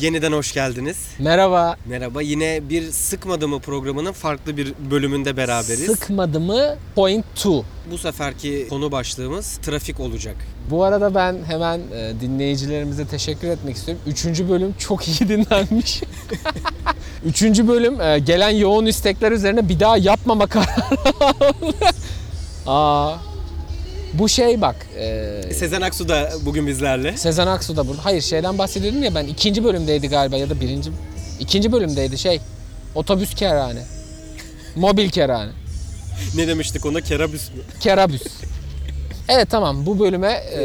[0.00, 0.96] Yeniden hoş geldiniz.
[1.18, 1.76] Merhaba.
[1.86, 2.22] Merhaba.
[2.22, 5.86] Yine bir Sıkmadı mı programının farklı bir bölümünde beraberiz.
[5.86, 6.76] Sıkmadı mı?
[6.94, 7.48] Point 2.
[7.90, 10.36] Bu seferki konu başlığımız trafik olacak.
[10.70, 14.02] Bu arada ben hemen e, dinleyicilerimize teşekkür etmek istiyorum.
[14.06, 16.02] Üçüncü bölüm çok iyi dinlenmiş.
[17.24, 20.96] Üçüncü bölüm e, gelen yoğun istekler üzerine bir daha yapmama kararı.
[22.66, 23.14] Aa,
[24.12, 24.76] bu şey bak.
[24.98, 27.16] e, Sezen Aksu da bugün bizlerle.
[27.16, 28.04] Sezen Aksu da burada.
[28.04, 30.90] Hayır şeyden bahsediyordum ya ben ikinci bölümdeydi galiba ya da birinci.
[31.40, 32.40] ikinci bölümdeydi şey.
[32.94, 33.82] Otobüs kerane.
[34.76, 35.50] Mobil kerane.
[36.36, 37.00] Ne demiştik ona?
[37.00, 37.56] Kerabüs mü?
[37.80, 38.22] Kerabüs.
[39.28, 40.58] Evet tamam bu bölüme e,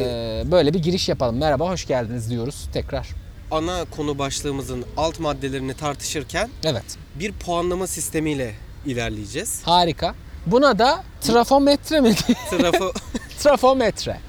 [0.51, 1.37] böyle bir giriş yapalım.
[1.37, 3.07] Merhaba hoş geldiniz diyoruz tekrar.
[3.51, 6.83] Ana konu başlığımızın alt maddelerini tartışırken Evet
[7.15, 8.53] bir puanlama sistemiyle
[8.85, 9.61] ilerleyeceğiz.
[9.63, 10.15] harika.
[10.51, 12.15] Buna da trafometre mi?
[12.49, 12.91] Trafo
[13.39, 14.19] trafometre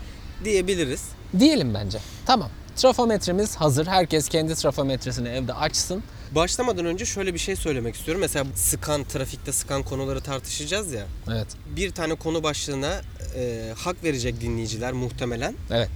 [0.45, 1.03] diyebiliriz.
[1.39, 1.99] diyelim bence.
[2.27, 2.51] Tamam.
[2.77, 3.87] Trafometremiz hazır.
[3.87, 6.03] Herkes kendi trafometresini evde açsın.
[6.35, 8.21] Başlamadan önce şöyle bir şey söylemek istiyorum.
[8.21, 11.07] Mesela sıkan, trafikte sıkan konuları tartışacağız ya.
[11.30, 11.47] Evet.
[11.77, 13.01] Bir tane konu başlığına
[13.37, 15.55] e, hak verecek dinleyiciler muhtemelen.
[15.71, 15.88] Evet.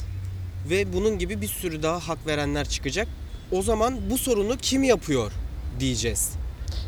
[0.71, 3.09] ve bunun gibi bir sürü daha hak verenler çıkacak.
[3.53, 5.33] O zaman bu sorunu kim yapıyor
[5.81, 6.31] diyeceğiz.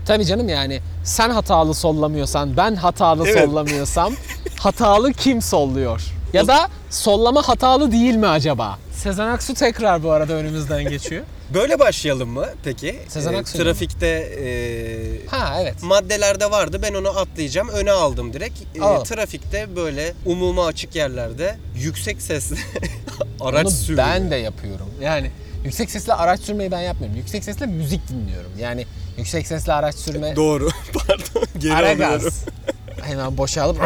[0.04, 3.44] Tabii canım yani sen hatalı sollamıyorsan ben hatalı Evet.
[3.44, 4.14] sollamıyorsam
[4.58, 6.02] hatalı kim solluyor?
[6.32, 8.78] Ya da sollama hatalı değil mi acaba?
[8.92, 11.24] Sezen Aksu tekrar bu arada önümüzden geçiyor.
[11.54, 12.98] Böyle başlayalım mı peki?
[13.08, 13.64] Sezen Ee, Aksu mu?
[13.64, 15.82] Trafikte e, Ha evet.
[15.82, 18.58] maddelerde vardı ben onu atlayacağım öne aldım direkt.
[18.82, 19.04] Alalım.
[19.04, 22.56] trafikte böyle umuma açık yerlerde yüksek sesle
[23.40, 23.98] araç Bunu sürüyor.
[24.08, 24.86] ben de yapıyorum.
[25.02, 25.30] Yani
[25.64, 27.16] yüksek sesle araç sürmeyi ben yapmıyorum.
[27.18, 28.50] Yüksek sesle müzik dinliyorum.
[28.58, 28.86] Yani
[29.18, 30.68] yüksek sesle araç sürme Doğru.
[30.92, 31.46] Pardon.
[31.58, 32.34] Geri alıyorum.
[33.02, 33.78] Hemen boşalıp.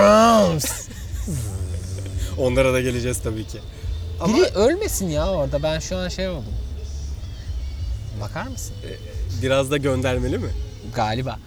[2.38, 3.58] Onlara da geleceğiz tabii ki.
[4.20, 5.62] Ama Biri ölmesin ya orada.
[5.62, 6.54] Ben şu an şey oldum.
[8.20, 8.74] Bakar mısın?
[9.42, 10.50] biraz da göndermeli mi?
[10.94, 11.38] Galiba.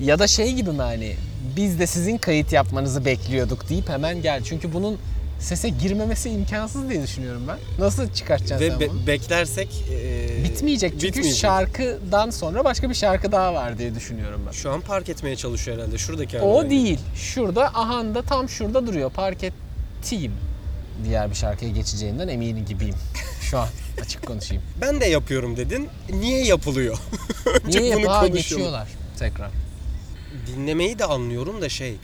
[0.00, 1.16] Ya da şey gibi mi hani
[1.56, 4.42] biz de sizin kayıt yapmanızı bekliyorduk deyip hemen gel.
[4.44, 4.98] Çünkü bunun
[5.40, 7.58] sese girmemesi imkansız diye düşünüyorum ben.
[7.84, 9.06] Nasıl çıkartacaksın Ve sen be- bunu?
[9.06, 11.40] beklersek e, Bitmeyecek çünkü bitmeyecek.
[11.40, 14.52] şarkıdan sonra başka bir şarkı daha var diye düşünüyorum ben.
[14.52, 15.98] Şu an park etmeye çalışıyor herhalde.
[15.98, 16.98] Şuradaki O değil.
[17.16, 19.10] Şurada ahanda tam şurada duruyor.
[19.10, 20.32] Park ettiğim.
[21.04, 22.94] Diğer bir şarkıya geçeceğinden eminim gibiyim.
[23.42, 23.68] Şu an
[24.02, 24.62] açık konuşayım.
[24.80, 25.88] Ben de yapıyorum dedin.
[26.10, 26.98] Niye yapılıyor?
[27.66, 28.36] Önce Niye bunu yapar konuşalım.
[28.42, 28.88] geçiyorlar
[29.18, 29.50] tekrar.
[30.46, 31.94] Dinlemeyi de anlıyorum da şey.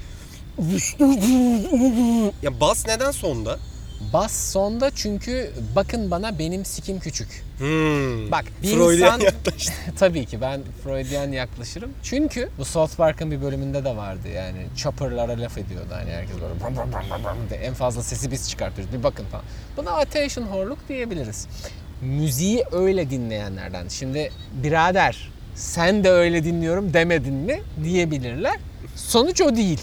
[2.42, 3.58] ya bas neden sonda?
[4.12, 7.44] Bas sonda çünkü bakın bana benim sikim küçük.
[7.58, 8.30] Hmm.
[8.30, 9.72] Bak bir Freudian insan yaklaştı.
[9.98, 11.90] tabii ki ben Freudian yaklaşırım.
[12.02, 16.60] Çünkü bu South Park'ın bir bölümünde de vardı yani chopper'lara laf ediyordu hani herkes böyle
[16.60, 19.44] bram bram bram bram bram diye en fazla sesi biz çıkartıyoruz bir bakın falan.
[19.76, 21.46] Buna attention whore'luk diyebiliriz.
[22.00, 23.88] Müziği öyle dinleyenlerden.
[23.88, 24.30] Şimdi
[24.62, 28.56] birader sen de öyle dinliyorum demedin mi diyebilirler.
[28.96, 29.80] Sonuç o değil.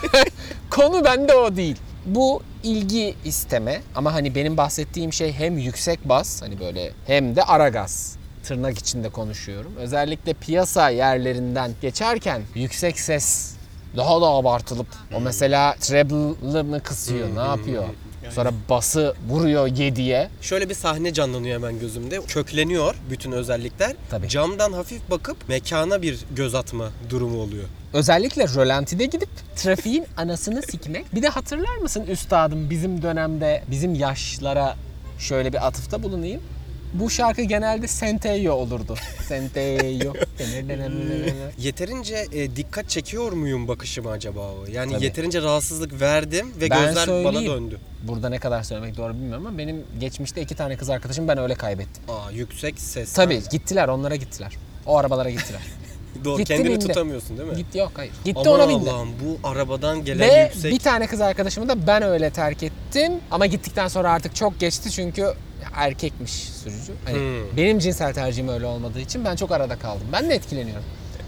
[0.70, 1.76] Konu bende o değil.
[2.06, 7.42] Bu ilgi isteme ama hani benim bahsettiğim şey hem yüksek bas hani böyle hem de
[7.42, 9.72] ara gaz tırnak içinde konuşuyorum.
[9.78, 13.54] Özellikle piyasa yerlerinden geçerken yüksek ses
[13.96, 17.84] daha da abartılıp o mesela treble'ı mı kısıyor ne yapıyor?
[18.30, 20.30] Sonra bası vuruyor 7'ye.
[20.40, 22.20] Şöyle bir sahne canlanıyor hemen gözümde.
[22.20, 23.92] Kökleniyor bütün özellikler.
[24.10, 24.28] Tabii.
[24.28, 27.64] Camdan hafif bakıp mekana bir göz atma durumu oluyor.
[27.92, 31.14] Özellikle rölantide gidip trafiğin anasını sikmek.
[31.14, 34.76] Bir de hatırlar mısın üstadım bizim dönemde bizim yaşlara
[35.18, 36.42] şöyle bir atıfta bulunayım.
[36.94, 38.94] Bu şarkı genelde Senteyo olurdu.
[39.28, 40.12] Senteyo.
[41.58, 44.64] Yeterince e, dikkat çekiyor muyum bakışıma acaba o?
[44.72, 45.04] Yani Tabii.
[45.04, 47.78] yeterince rahatsızlık verdim ve Ben gözler bana döndü.
[48.02, 51.54] Burada ne kadar söylemek doğru bilmiyorum ama benim geçmişte iki tane kız arkadaşım ben öyle
[51.54, 52.02] kaybettim.
[52.08, 53.12] Aa yüksek ses.
[53.12, 54.52] Tabii gittiler onlara gittiler.
[54.86, 55.60] O arabalara gittiler.
[56.24, 56.38] Doğru.
[56.38, 56.86] gitti, Kendini bindi.
[56.86, 57.56] tutamıyorsun değil mi?
[57.56, 58.12] Gitti yok hayır.
[58.24, 58.90] Gitti Aman ona bindi.
[58.90, 60.72] Allah'ım bu arabadan gelen Ve yüksek.
[60.72, 63.12] bir tane kız arkadaşımı da ben öyle terk ettim.
[63.30, 65.26] Ama gittikten sonra artık çok geçti çünkü
[65.74, 66.92] erkekmiş sürücü.
[67.04, 67.56] Hani Hmm.
[67.56, 70.06] benim cinsel tercihim öyle olmadığı için ben çok arada kaldım.
[70.12, 70.84] Ben de etkileniyorum.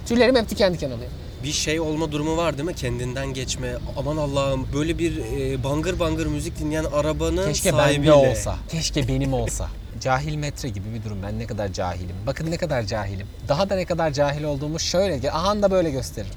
[0.07, 1.11] Tüylerim hep diken diken oluyor.
[1.45, 2.75] Bir şey olma durumu var değil mi?
[2.75, 3.73] Kendinden geçme.
[3.97, 8.13] Aman Allah'ım böyle bir e, bangır bangır müzik dinleyen arabanın Keşke sahibiyle.
[8.13, 8.57] bende olsa.
[8.69, 9.69] Keşke benim olsa.
[10.01, 11.19] Cahil metre gibi bir durum.
[11.23, 12.17] Ben ne kadar cahilim.
[12.27, 13.27] Bakın ne kadar cahilim.
[13.49, 16.35] Daha da ne kadar cahil olduğumu şöyle, aha da böyle gösteririm.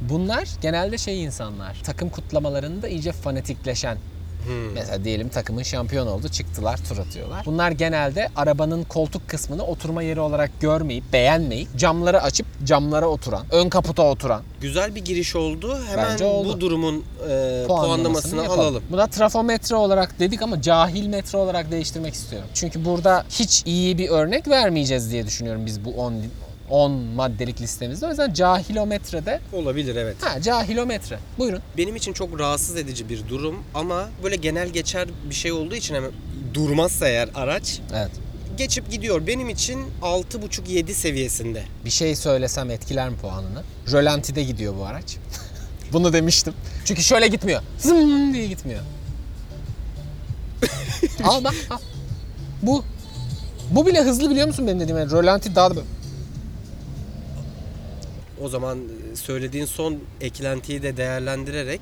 [0.00, 1.80] Bunlar genelde şey insanlar.
[1.84, 3.98] Takım kutlamalarında iyice fanatikleşen
[4.74, 7.42] Mesela diyelim takımın şampiyon oldu çıktılar tur atıyorlar.
[7.46, 13.68] Bunlar genelde arabanın koltuk kısmını oturma yeri olarak görmeyip beğenmeyip camları açıp camlara oturan, ön
[13.68, 15.78] kaputa oturan Güzel bir giriş oldu.
[15.90, 16.48] Hemen Bence oldu.
[16.48, 18.60] bu durumun e, puanlamasını puanlamasını yapalım.
[18.60, 18.82] alalım.
[18.90, 22.48] Buna trafometre olarak dedik ama cahil metre olarak değiştirmek istiyorum.
[22.54, 26.12] Çünkü burada hiç iyi bir örnek vermeyeceğiz diye düşünüyorum biz bu 10
[26.70, 28.06] 10 maddelik listemizde.
[28.06, 30.16] O yüzden cahilometrede Olabilir evet.
[30.20, 31.18] ha cahilometre.
[31.38, 31.60] Buyurun.
[31.76, 35.94] Benim için çok rahatsız edici bir durum ama böyle genel geçer bir şey olduğu için
[35.94, 36.10] hemen
[36.54, 38.10] durmazsa eğer araç Evet.
[38.56, 39.26] geçip gidiyor.
[39.26, 41.62] Benim için 6,5-7 seviyesinde.
[41.84, 43.62] Bir şey söylesem etkiler mi puanını?
[43.92, 45.16] Rölantide gidiyor bu araç.
[45.92, 46.54] Bunu demiştim.
[46.84, 47.62] Çünkü şöyle gitmiyor.
[47.78, 48.80] Zım diye gitmiyor.
[51.24, 51.78] al bak al.
[52.62, 52.84] Bu.
[53.70, 54.98] Bu bile hızlı biliyor musun benim dediğim?
[54.98, 55.86] Yani rölanti daha da böyle-
[58.42, 61.80] O zaman e, söylediğin son eklentiyi de değerlendirerek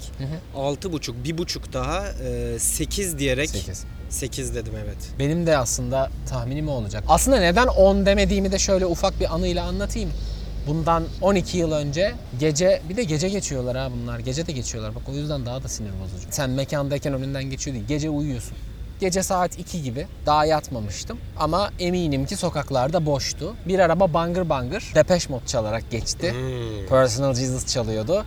[0.55, 0.59] hı.
[0.59, 3.85] 6,5, 1,5 daha e, 8 diyerek Sekiz.
[4.09, 4.97] 8 dedim evet.
[5.19, 7.05] Benim de aslında tahminim o olacak.
[7.09, 10.11] Aslında neden 10 demediğimi de şöyle ufak bir anıyla anlatayım.
[10.67, 14.19] Bundan 12 yıl önce gece bir de gece geçiyorlar ha bunlar.
[14.19, 14.95] Gece de geçiyorlar.
[14.95, 16.27] Bak o yüzden daha da sinir bozucu.
[16.31, 17.87] Sen mekandayken önünden geçiyor değil.
[17.89, 18.57] Gece uyuyorsun.
[19.01, 23.55] Gece saat 2 gibi daha yatmamıştım ama eminim ki sokaklarda boştu.
[23.69, 26.33] Bir araba bangır bangır Depeche Mode çalarak geçti.
[26.33, 26.87] Hmm.
[26.89, 28.25] Personal Jesus çalıyordu.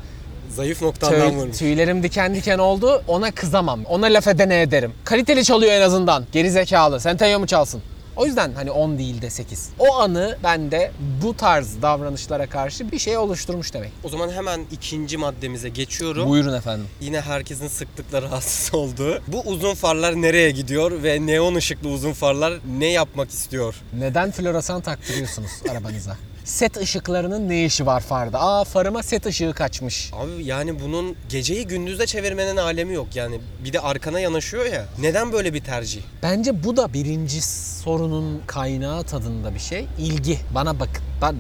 [0.50, 1.58] Zayıf noktandan Tüy- vurmuş.
[1.58, 3.04] tüylerim diken diken oldu.
[3.08, 3.86] Ona kızamam.
[3.86, 4.94] Ona laf edene ederim.
[5.04, 6.26] Kaliteli çalıyor en azından.
[6.32, 7.00] Geri zekalı.
[7.00, 7.82] Senteyo mu çalsın?
[8.20, 9.70] O yüzden hani 10 değil de 8.
[9.80, 10.92] O anı bende
[11.24, 13.92] bu tarz davranışlara karşı bir şey oluşturmuş demek.
[14.04, 16.30] O zaman hemen ikinci maddemize geçiyorum.
[16.30, 16.88] Buyurun efendim.
[17.02, 19.22] Yine herkesin sıklıkla rahatsız olduğu.
[19.28, 23.76] Bu uzun farlar nereye gidiyor ve neon ışıklı uzun farlar ne yapmak istiyor?
[23.94, 26.18] Neden floresan taktırıyorsunuz arabanıza?
[26.44, 28.40] Set ışıklarının ne işi var farda?
[28.42, 30.12] Aa farıma set ışığı kaçmış.
[30.14, 33.40] Abi yani bunun geceyi gündüze çevirmenin alemi yok yani.
[33.66, 34.86] Bir de arkana yanaşıyor ya.
[35.00, 36.02] Neden böyle bir tercih?
[36.24, 37.42] Bence bu da birinci
[37.82, 39.88] sorunun kaynağı tadında bir şey.
[40.00, 40.40] İlgi.
[40.56, 40.90] Bana bak.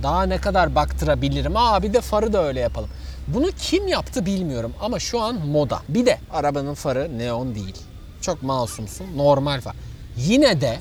[0.03, 1.57] Daha ne kadar baktırabilirim?
[1.57, 2.89] Aa bir de farı da öyle yapalım.
[3.27, 5.79] Bunu kim yaptı bilmiyorum ama şu an moda.
[5.89, 7.75] Bir de arabanın farı neon değil.
[8.21, 9.05] Çok masumsun.
[9.17, 9.75] Normal far.
[10.17, 10.79] Yine de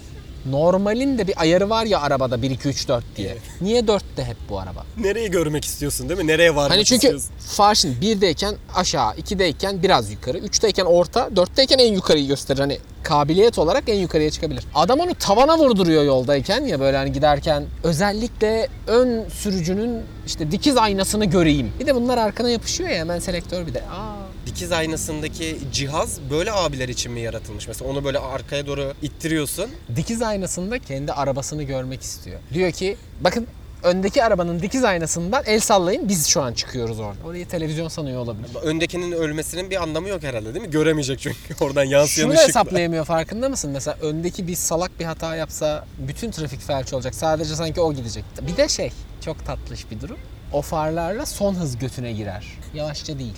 [0.51, 3.37] normalin de bir ayarı var ya arabada 1 2 3 4 diye.
[3.61, 4.85] Niye 4'te hep bu araba?
[4.99, 6.27] Nereyi görmek istiyorsun değil mi?
[6.27, 7.31] Nereye varmak Hani çünkü istiyorsun?
[7.39, 12.59] far şimdi 1'deyken aşağı, 2'deyken biraz yukarı, 3'teyken orta, 4'teyken en yukarıyı gösterir.
[12.61, 14.65] Hani kabiliyet olarak en yukarıya çıkabilir.
[14.75, 21.25] Adam onu tavana vurduruyor yoldayken ya böyle hani giderken özellikle ön sürücünün işte dikiz aynasını
[21.25, 21.73] göreyim.
[21.81, 23.83] Bir de bunlar arkana yapışıyor ya hemen selektör bir de.
[23.83, 24.18] Aa.
[24.49, 27.69] Dikiz aynasındaki cihaz böyle abiler için mi yaratılmış?
[27.69, 29.71] Mesela onu böyle arkaya doğru ittiriyorsun.
[29.97, 32.41] Dikiz aynasında kendi arabasını görmek istiyor.
[32.55, 33.47] Diyor ki bakın
[33.83, 37.19] öndeki arabanın dikiz aynasından el sallayın biz şu an çıkıyoruz orada.
[37.27, 38.51] Orayı televizyon sanıyor olabilir.
[38.63, 40.71] Öndekinin ölmesinin bir anlamı yok herhalde değil mi?
[40.71, 42.49] Göremeyecek çünkü oradan yansıyan Şunu ışıkla.
[42.49, 43.71] hesaplayamıyor farkında mısın?
[43.71, 47.15] Mesela öndeki bir salak bir hata yapsa bütün trafik felç olacak.
[47.15, 48.25] Sadece sanki o gidecek.
[48.43, 48.91] Bir de şey
[49.25, 50.19] çok tatlış bir durum.
[50.53, 52.47] O farlarla son hız götüne girer.
[52.75, 53.35] Yavaşça değil.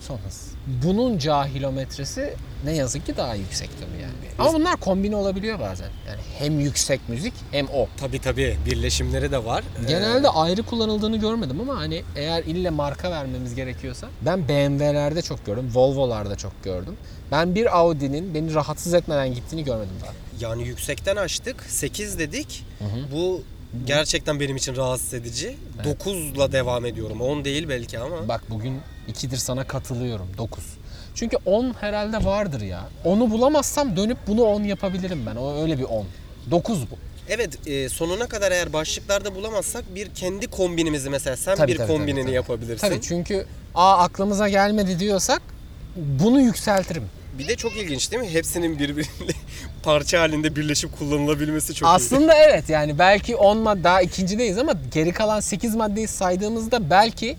[0.00, 0.50] Son hız.
[0.84, 4.12] Bunun cahilometresi ne yazık ki daha yüksek tabii yani.
[4.38, 5.88] Ama bunlar kombine olabiliyor bazen.
[6.08, 7.88] Yani hem yüksek müzik hem o.
[7.96, 9.64] Tabii tabii birleşimleri de var.
[9.88, 15.70] Genelde ayrı kullanıldığını görmedim ama hani eğer ille marka vermemiz gerekiyorsa ben BMW'lerde çok gördüm,
[15.74, 16.96] Volvo'larda çok gördüm.
[17.32, 20.10] Ben bir Audi'nin beni rahatsız etmeden gittiğini görmedim daha.
[20.12, 21.62] Ee, yani yüksekten açtık.
[21.68, 22.64] 8 dedik.
[23.12, 23.42] Bu
[23.86, 25.56] gerçekten benim için rahatsız edici.
[25.84, 27.20] 9'la devam ediyorum.
[27.20, 28.28] 10 değil belki ama.
[28.28, 30.64] Bak bugün ikidir sana katılıyorum 9.
[31.14, 32.88] Çünkü 10 herhalde vardır ya.
[33.04, 35.36] Onu bulamazsam dönüp bunu 10 yapabilirim ben.
[35.36, 36.06] O öyle bir 10.
[36.50, 36.94] 9 bu.
[37.28, 41.88] Evet e, sonuna kadar eğer başlıklarda bulamazsak bir kendi kombinimizi mesela sen Tabii, bir tabii,
[41.88, 42.34] kombinini tabii, tabii.
[42.34, 42.88] yapabilirsin.
[42.88, 45.42] Tabii çünkü aa aklımıza gelmedi diyorsak
[45.96, 47.04] bunu yükseltirim.
[47.38, 48.28] Bir de çok ilginç değil mi?
[48.28, 49.32] Hepsinin birbiriyle
[49.82, 51.88] parça halinde birleşip kullanılabilmesi çok.
[51.88, 57.36] Aslında evet yani belki 10 madde daha ikincideyiz ama geri kalan 8 maddeyi saydığımızda belki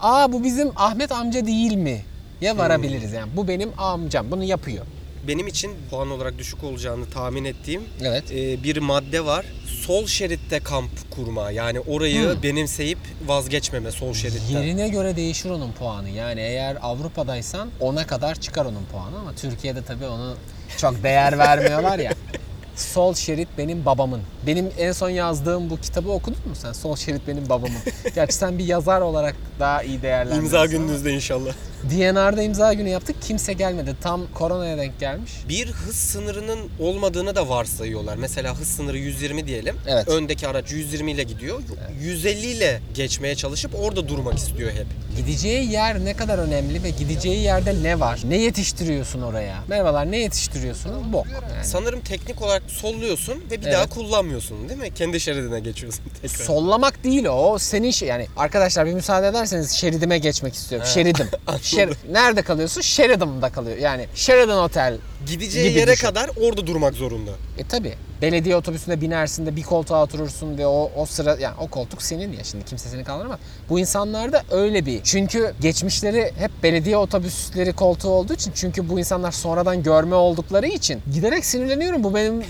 [0.00, 2.02] aa bu bizim Ahmet amca değil mi?
[2.40, 3.36] Ya varabiliriz yani.
[3.36, 4.30] Bu benim amcam.
[4.30, 4.86] Bunu yapıyor.
[5.28, 8.24] Benim için puan olarak düşük olacağını tahmin ettiğim Evet.
[8.32, 9.46] e, bir madde var.
[9.66, 11.50] Sol şeritte kamp kurma.
[11.50, 12.42] Yani orayı Hmm.
[12.42, 14.60] benimseyip vazgeçmeme sol şeritten.
[14.60, 16.08] Yerine göre değişir onun puanı.
[16.08, 20.34] Yani eğer Avrupa'daysan ona kadar çıkar onun puanı ama Türkiye'de tabii onu
[20.78, 22.12] çok değer vermiyorlar ya.
[22.76, 24.20] Sol şerit benim babamın.
[24.46, 26.72] Benim en son yazdığım bu kitabı okudun mu sen?
[26.72, 27.78] Sol şerit benim babamın.
[28.14, 30.44] Gerçi sen bir yazar olarak daha iyi değerlendirirsin.
[30.44, 31.52] İmza gününüzde inşallah.
[31.90, 33.16] DNR'da imza günü yaptık.
[33.22, 33.96] Kimse gelmedi.
[34.02, 35.32] Tam koronaya denk gelmiş.
[35.48, 38.16] Bir hız sınırının olmadığını da varsayıyorlar.
[38.16, 39.76] Mesela hız sınırı 120 diyelim.
[39.86, 40.08] Evet.
[40.08, 41.60] Öndeki araç 120 ile gidiyor.
[42.00, 44.86] 150 ile geçmeye çalışıp orada durmak istiyor hep.
[45.16, 48.20] Gideceği yer ne kadar önemli ve gideceği yerde ne var?
[48.28, 49.56] Ne yetiştiriyorsun oraya?
[49.68, 51.12] Merhabalar ne yetiştiriyorsunuz?
[51.12, 51.26] Bok.
[51.32, 51.64] Yani.
[51.64, 53.74] Sanırım teknik olarak solluyorsun ve bir Evet.
[53.74, 54.94] daha kullanmıyorsun değil mi?
[54.94, 56.44] Kendi şeridine geçiyorsun tekrar.
[56.44, 57.58] Sollamak değil o.
[57.58, 60.88] Senin şey yani arkadaşlar bir müsaade ederseniz şeridime geçmek istiyorum.
[60.94, 61.26] Şeridim.
[61.76, 62.80] Şer- Nerede kalıyorsun?
[62.80, 63.76] Sheridan'da kalıyor.
[63.76, 64.98] Yani Sheridan Otel.
[65.26, 66.06] Gideceği gibi yere düşün.
[66.06, 67.30] kadar orada durmak zorunda.
[67.58, 67.94] E tabi.
[68.22, 72.32] Belediye otobüsüne binersin de bir koltuğa oturursun ve o o sıra yani o koltuk senin
[72.32, 73.38] ya şimdi kimse seni kaldıramaz.
[73.68, 75.02] Bu insanlar da öyle bir.
[75.02, 81.00] Çünkü geçmişleri hep belediye otobüsleri koltuğu olduğu için çünkü bu insanlar sonradan görme oldukları için
[81.12, 82.04] giderek sinirleniyorum.
[82.04, 82.44] Bu benim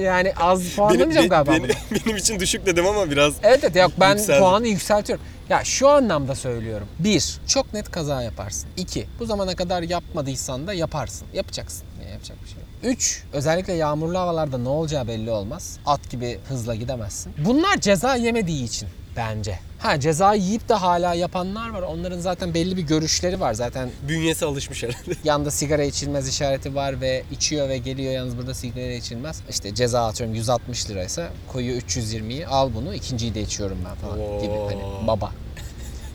[0.00, 1.52] yani az puanlamayacağım be- galiba.
[1.52, 2.00] benim, bunu.
[2.06, 4.38] benim için düşük dedim ama biraz Evet evet yok ben Yükseldi.
[4.40, 5.24] puanı yükseltiyorum.
[5.48, 6.88] Ya şu anlamda söylüyorum.
[6.98, 8.68] Bir, çok net kaza yaparsın.
[8.76, 11.26] İki, bu zamana kadar yapmadıysan da yaparsın.
[11.34, 11.82] Yapacaksın.
[12.04, 12.96] Ya yapacak bir şey yok.
[12.96, 15.78] Üç, özellikle yağmurlu havalarda ne olacağı belli olmaz.
[15.86, 17.32] At gibi hızla gidemezsin.
[17.44, 19.58] Bunlar ceza yemediği için bence.
[19.78, 21.82] Ha ceza yiyip de hala yapanlar var.
[21.82, 23.54] Onların zaten belli bir görüşleri var.
[23.54, 25.14] Zaten bünyesi alışmış herhalde.
[25.24, 29.42] Yanda sigara içilmez işareti var ve içiyor ve geliyor yalnız burada sigara içilmez.
[29.50, 34.52] İşte ceza atıyorum 160 liraysa koyuyor 320'yi al bunu ikinciyi de içiyorum ben falan gibi
[34.52, 34.66] Oo.
[34.66, 35.32] hani baba.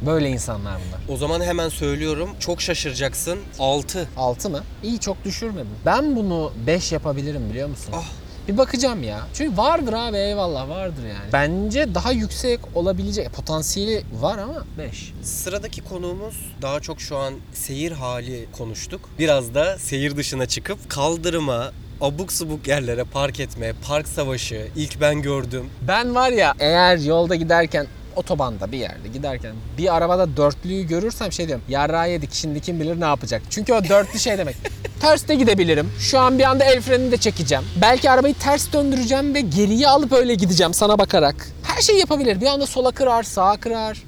[0.06, 1.16] Böyle insanlar bunlar.
[1.16, 2.30] O zaman hemen söylüyorum.
[2.40, 3.40] Çok şaşıracaksın.
[3.60, 4.08] 6.
[4.18, 4.64] 6 mı?
[4.84, 5.76] İyi çok düşürmedim.
[5.86, 7.94] Ben bunu 5 yapabilirim biliyor musun?
[7.98, 8.06] Ah.
[8.48, 9.20] Bir bakacağım ya.
[9.34, 11.32] Çünkü vardır abi eyvallah vardır yani.
[11.34, 15.14] Bence daha yüksek olabilecek potansiyeli var ama 5.
[15.24, 19.02] Sıradaki konuğumuz daha çok şu an seyir hali konuştuk.
[19.20, 25.22] Biraz da seyir dışına çıkıp kaldırıma, abuk subuk yerlere park etme, park savaşı ilk ben
[25.22, 25.70] gördüm.
[25.88, 31.48] Ben var ya eğer yolda giderken otobanda bir yerde giderken bir arabada dörtlüyü görürsem şey
[31.48, 31.66] diyorum.
[31.70, 33.42] Yarrağı yedik şimdi kim bilir ne yapacak.
[33.50, 34.56] Çünkü o dörtlü şey demek.
[35.02, 35.92] Ters de gidebilirim.
[36.00, 37.64] Şu an bir anda el frenini de çekeceğim.
[37.82, 41.48] Belki arabayı ters döndüreceğim ve geriye alıp öyle gideceğim sana bakarak.
[41.64, 42.42] Her şey yapabilir.
[42.42, 44.04] Bir anda sola kırar, sağa kırar.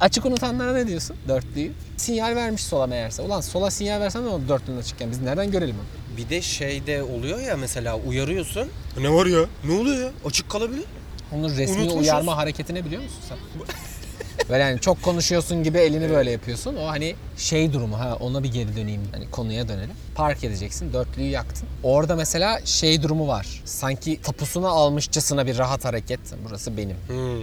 [0.00, 1.16] Açık unutanlara ne diyorsun?
[1.28, 1.72] Dörtlüyü.
[1.96, 3.22] Sinyal vermiş sola meğerse.
[3.22, 5.10] Ulan sola sinyal versen ne oldu dörtlünün açıkken?
[5.10, 6.16] Biz nereden görelim onu?
[6.16, 8.68] Bir de şeyde oluyor ya mesela uyarıyorsun.
[9.00, 9.40] Ne var ya?
[9.64, 10.10] Ne oluyor ya?
[10.24, 10.84] Açık kalabilir.
[11.32, 12.00] Onun resmi Unutmuşuz.
[12.00, 13.38] uyarma hareketini biliyor musun sen?
[14.50, 16.76] Böyle yani çok konuşuyorsun gibi elini böyle yapıyorsun.
[16.76, 19.00] O hani şey durumu ha ona bir geri döneyim.
[19.12, 19.94] Hani konuya dönelim.
[20.14, 20.92] Park edeceksin.
[20.92, 21.68] Dörtlüyü yaktın.
[21.82, 23.62] Orada mesela şey durumu var.
[23.64, 26.20] Sanki tapusuna almışçasına bir rahat hareket.
[26.48, 26.96] Burası benim.
[27.08, 27.40] Hmm.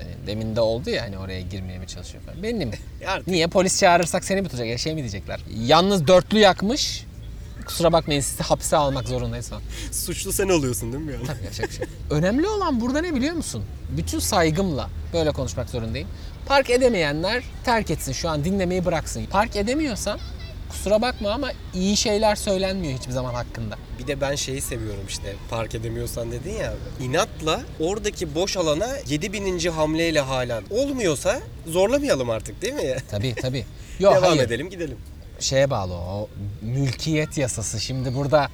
[0.00, 2.42] Yani demin de oldu ya hani oraya girmeye mi çalışıyor falan.
[2.42, 2.70] Benim.
[3.06, 3.46] Artık Niye?
[3.46, 4.66] Polis çağırırsak seni mi tutacak?
[4.66, 5.40] Ya şey mi diyecekler?
[5.66, 7.04] Yalnız dörtlü yakmış.
[7.66, 9.62] Kusura bakmayın sizi hapse almak zorundayız falan.
[9.92, 11.26] suçlu sen oluyorsun değil mi yani?
[11.26, 11.86] Tabii yapacak bir şey.
[12.10, 13.64] Önemli olan burada ne biliyor musun?
[13.96, 16.08] Bütün saygımla böyle konuşmak zorundayım.
[16.46, 19.26] Park edemeyenler terk etsin şu an dinlemeyi bıraksın.
[19.30, 20.18] Park edemiyorsan
[20.68, 23.76] kusura bakma ama iyi şeyler söylenmiyor hiçbir zaman hakkında.
[23.98, 26.74] Bir de ben şeyi seviyorum işte park edemiyorsan dedin ya.
[27.00, 29.58] İnatla oradaki boş alana 7000.
[29.70, 32.96] hamleyle hala olmuyorsa zorlamayalım artık değil mi?
[33.10, 33.66] Tabii tabii.
[34.00, 34.42] Yok Devam hayır.
[34.42, 34.98] edelim gidelim.
[35.40, 36.28] Şeye bağlı o,
[36.62, 37.80] mülkiyet yasası.
[37.80, 38.48] Şimdi burada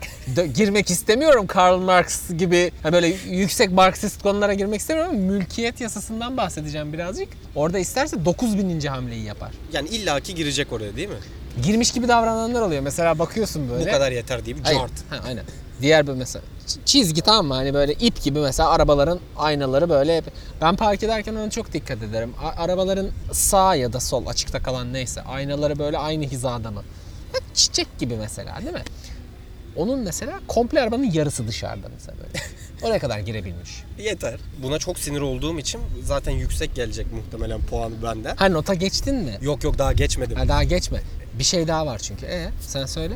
[0.55, 6.37] girmek istemiyorum Karl Marx gibi ha böyle yüksek Marksist konulara girmek istemiyorum ama mülkiyet yasasından
[6.37, 7.29] bahsedeceğim birazcık.
[7.55, 8.81] Orada isterse 9000.
[8.81, 9.51] hamleyi yapar.
[9.73, 11.15] Yani illaki girecek oraya değil mi?
[11.63, 12.83] Girmiş gibi davrananlar oluyor.
[12.83, 13.87] Mesela bakıyorsun böyle.
[13.87, 14.79] Bu kadar yeter deyip Hayır.
[14.79, 14.93] cart.
[15.11, 15.45] Ha, aynen.
[15.83, 16.45] Diğer bir mesela
[16.85, 17.55] çizgi tamam mı?
[17.55, 20.25] Hani böyle ip gibi mesela arabaların aynaları böyle hep.
[20.61, 22.35] Ben park ederken ona çok dikkat ederim.
[22.43, 26.83] A- arabaların sağ ya da sol açıkta kalan neyse aynaları böyle aynı hizada mı?
[27.55, 28.83] Çiçek gibi mesela değil mi?
[29.77, 32.45] Onun mesela komple arabanın yarısı dışarıda mesela böyle.
[32.83, 33.83] Oraya kadar girebilmiş.
[33.99, 34.41] Yeter.
[34.63, 38.37] Buna çok sinir olduğum için zaten yüksek gelecek muhtemelen puanı benden.
[38.37, 39.39] Ha nota geçtin mi?
[39.41, 40.37] Yok yok daha geçmedim.
[40.37, 41.01] Ha, daha geçme.
[41.39, 42.27] Bir şey daha var çünkü.
[42.27, 43.15] E sen söyle.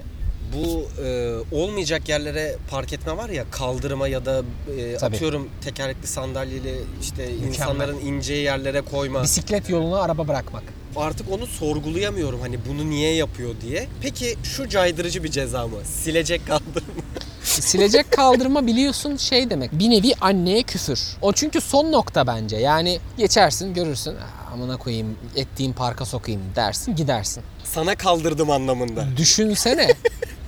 [0.54, 4.42] Bu e, olmayacak yerlere park etme var ya kaldırıma ya da
[4.78, 5.16] e, Tabii.
[5.16, 7.48] atıyorum tekerlekli sandalyeli işte Mükemmel.
[7.48, 9.22] insanların ineceği yerlere koyma.
[9.22, 10.62] Bisiklet yoluna araba bırakmak.
[10.96, 13.86] Artık onu sorgulayamıyorum hani bunu niye yapıyor diye.
[14.02, 15.76] Peki şu caydırıcı bir ceza mı?
[15.84, 17.02] Silecek kaldırma.
[17.42, 19.72] Silecek kaldırma biliyorsun şey demek.
[19.72, 21.00] Bir nevi anneye küfür.
[21.22, 22.56] O çünkü son nokta bence.
[22.56, 24.14] Yani geçersin görürsün.
[24.16, 27.42] "Aa, Amına koyayım ettiğim parka sokayım dersin gidersin.
[27.64, 29.04] Sana kaldırdım anlamında.
[29.16, 29.88] Düşünsene.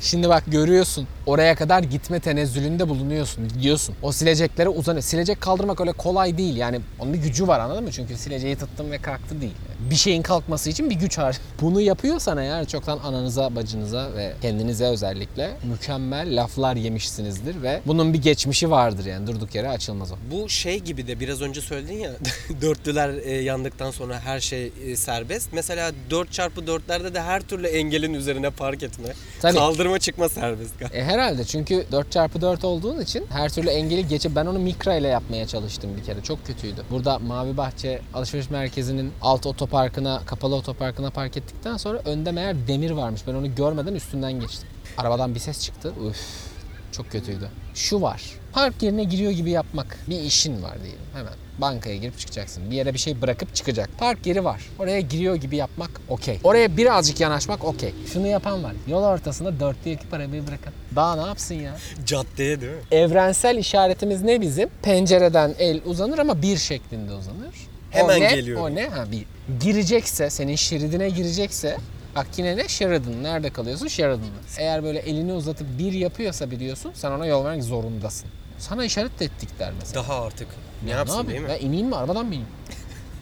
[0.00, 1.06] Şimdi bak görüyorsun.
[1.28, 3.48] Oraya kadar gitme tenezzülünde bulunuyorsun.
[3.48, 3.94] Gidiyorsun.
[4.02, 5.02] O sileceklere uzanıyor.
[5.02, 6.56] Silecek kaldırmak öyle kolay değil.
[6.56, 7.92] Yani onun bir gücü var anladın mı?
[7.92, 9.54] Çünkü sileceği tuttun ve kalktı değil.
[9.90, 11.38] Bir şeyin kalkması için bir güç har.
[11.60, 18.22] Bunu yapıyorsan eğer çoktan ananıza, bacınıza ve kendinize özellikle mükemmel laflar yemişsinizdir ve bunun bir
[18.22, 20.16] geçmişi vardır yani durduk yere açılmaz o.
[20.30, 22.10] Bu şey gibi de biraz önce söyledin ya
[22.60, 25.48] dörtlüler e, yandıktan sonra her şey e, serbest.
[25.52, 29.08] Mesela 4x4'lerde de her türlü engelin üzerine park etme.
[29.40, 29.56] Tabii.
[29.56, 30.74] Kaldırma çıkma serbest.
[30.94, 35.46] E herhalde çünkü 4x4 olduğun için her türlü engeli geçip ben onu mikra ile yapmaya
[35.46, 36.22] çalıştım bir kere.
[36.22, 36.82] Çok kötüydü.
[36.90, 42.90] Burada Mavi Bahçe alışveriş merkezinin alt otoparkına, kapalı otoparkına park ettikten sonra önde meğer demir
[42.90, 43.22] varmış.
[43.26, 44.68] Ben onu görmeden üstünden geçtim.
[44.98, 45.92] Arabadan bir ses çıktı.
[46.08, 46.47] Üf.
[46.92, 47.48] Çok kötüydü.
[47.74, 48.22] Şu var.
[48.52, 49.98] Park yerine giriyor gibi yapmak.
[50.08, 51.32] Bir işin var diyelim hemen.
[51.58, 52.70] Bankaya girip çıkacaksın.
[52.70, 53.90] Bir yere bir şey bırakıp çıkacak.
[53.98, 54.62] Park yeri var.
[54.78, 56.38] Oraya giriyor gibi yapmak okey.
[56.44, 57.94] Oraya birazcık yanaşmak okey.
[58.12, 58.72] Şunu yapan var.
[58.88, 60.72] Yol ortasında dörtlü ekip arabayı bırakın.
[60.96, 61.76] Daha ne yapsın ya?
[62.06, 62.78] Caddeye değil mi?
[62.90, 64.68] Evrensel işaretimiz ne bizim?
[64.82, 67.54] Pencereden el uzanır ama bir şeklinde uzanır.
[67.90, 68.34] Hemen o ne?
[68.34, 68.60] geliyor.
[68.60, 68.88] O ne?
[68.88, 69.24] Ha bir.
[69.60, 71.76] Girecekse, senin şeridine girecekse
[72.16, 72.68] Bak yine ne?
[72.68, 73.22] Sheridan.
[73.22, 73.88] Nerede kalıyorsun?
[73.88, 74.24] Sheridan'da.
[74.58, 78.28] Eğer böyle elini uzatıp bir yapıyorsa biliyorsun sen ona yol vermek zorundasın.
[78.58, 80.02] Sana işaret de ettikler mesela.
[80.04, 80.48] Daha artık.
[80.84, 81.42] Ne Ya yapsın yapayım?
[81.48, 81.60] değil mi?
[81.62, 81.96] Ben ineyim mi?
[81.96, 82.48] Arabadan mı ineyim?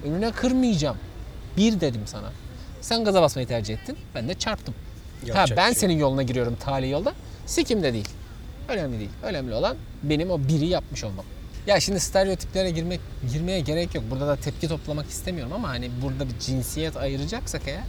[0.04, 0.96] Önüne kırmayacağım.
[1.56, 2.32] Bir dedim sana.
[2.80, 3.96] Sen gaza basmayı tercih ettin.
[4.14, 4.74] Ben de çarptım.
[5.20, 7.12] ha Yapacak ben bir şey senin yoluna giriyorum tali yolda.
[7.46, 8.08] Sikim de değil.
[8.68, 9.10] Önemli değil.
[9.22, 11.24] Önemli olan benim o biri yapmış olmam.
[11.66, 13.00] Ya şimdi stereotiplere girmek
[13.32, 14.04] girmeye gerek yok.
[14.10, 17.84] Burada da tepki toplamak istemiyorum ama hani burada bir cinsiyet ayıracaksak eğer.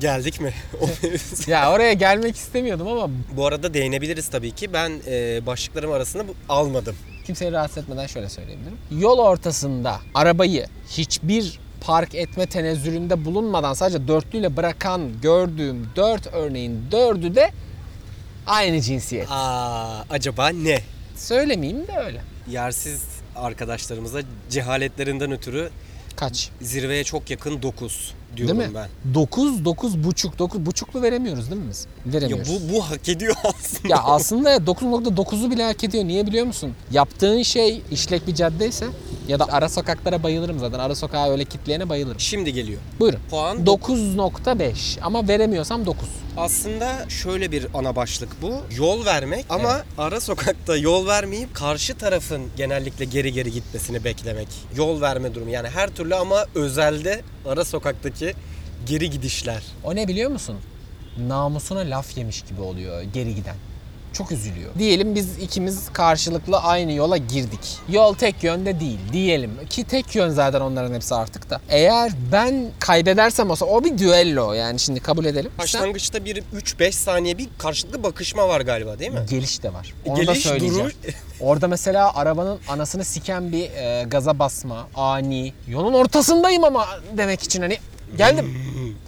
[0.00, 0.52] Geldik mi?
[1.46, 4.72] Ya oraya gelmek istemiyordum ama Bu arada değinebiliriz tabii ki.
[4.72, 6.96] Ben e, başlıklarım arasında bu, almadım.
[7.26, 8.78] kimseyi rahatsız etmeden şöyle söyleyebilirim.
[8.90, 17.34] Yol ortasında arabayı hiçbir park etme tenezzülünde bulunmadan sadece dörtlüyle bırakan gördüğüm dört örneğin dördü
[17.34, 17.50] de
[18.46, 19.26] aynı cinsiyet.
[19.30, 20.80] Aa, acaba ne?
[21.16, 22.20] Söylemeyeyim de öyle.
[22.50, 23.02] Yersiz
[23.36, 25.70] arkadaşlarımıza cehaletlerinden ötürü
[26.16, 26.50] Kaç?
[26.60, 28.70] zirveye çok yakın 9 Değil diyorum mi?
[28.74, 29.14] ben.
[29.14, 31.86] 9, 9 buçuk, 9 buçuklu veremiyoruz değil mi biz?
[32.06, 32.48] Ya Veremiyoruz.
[32.70, 33.94] bu bu hak ediyor aslında.
[33.94, 36.04] Ya aslında 9.9'u bile hak ediyor.
[36.04, 36.72] Niye biliyor musun?
[36.90, 38.86] Yaptığın şey işlek bir caddeyse
[39.28, 40.78] ya da ara sokaklara bayılırım zaten.
[40.78, 42.20] Ara sokağa öyle kitleyene bayılırım.
[42.20, 42.80] Şimdi geliyor.
[43.00, 43.20] Buyurun.
[43.30, 46.08] Puan 9.5 ama veremiyorsam 9.
[46.36, 48.54] Aslında şöyle bir ana başlık bu.
[48.76, 54.48] Yol vermek ama ara sokakta yol vermeyip karşı tarafın genellikle geri geri gitmesini beklemek.
[54.76, 58.34] Yol verme durumu yani her türlü ama özelde ara sokaktaki
[58.86, 59.62] geri gidişler.
[59.84, 60.56] O ne biliyor musun?
[61.28, 63.56] Namusuna laf yemiş gibi oluyor geri giden.
[64.12, 64.70] Çok üzülüyor.
[64.78, 67.78] Diyelim biz ikimiz karşılıklı aynı yola girdik.
[67.88, 69.50] Yol tek yönde değil diyelim.
[69.70, 71.60] Ki tek yön zaten onların hepsi artık da.
[71.68, 75.50] Eğer ben kaybedersem olsa o bir düello yani şimdi kabul edelim.
[75.58, 79.20] Başlangıçta bir 3-5 saniye bir karşılıklı bakışma var galiba değil mi?
[79.30, 79.94] Geliş de var.
[80.06, 80.84] Onu da Geliş, söyleyeceğim.
[80.84, 80.94] duruş.
[81.40, 86.86] Orada mesela arabanın anasını siken bir e, gaza basma, ani, yolun ortasındayım ama
[87.16, 87.78] demek için hani
[88.16, 88.54] geldim.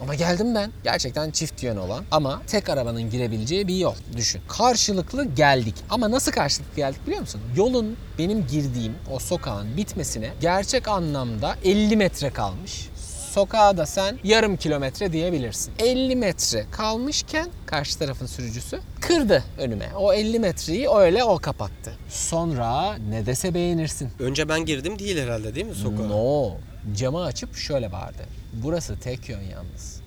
[0.02, 0.70] ama geldim ben.
[0.84, 3.94] Gerçekten çift yön olan ama tek arabanın girebileceği bir yol.
[4.16, 4.40] Düşün.
[4.48, 5.74] Karşılıklı geldik.
[5.90, 7.40] Ama nasıl karşılıklı geldik biliyor musun?
[7.56, 12.89] Yolun benim girdiğim o sokağın bitmesine gerçek anlamda 50 metre kalmış.
[13.34, 15.72] Sokağa da sen yarım kilometre diyebilirsin.
[15.78, 19.88] 50 metre kalmışken karşı tarafın sürücüsü kırdı önüme.
[19.96, 21.92] O 50 metreyi öyle o kapattı.
[22.08, 24.10] Sonra ne dese beğenirsin.
[24.18, 26.02] Önce ben girdim değil herhalde değil mi sokağa?
[26.02, 26.50] No.
[26.96, 28.22] Camı açıp şöyle bağırdı.
[28.52, 30.00] Burası tek yön yalnız.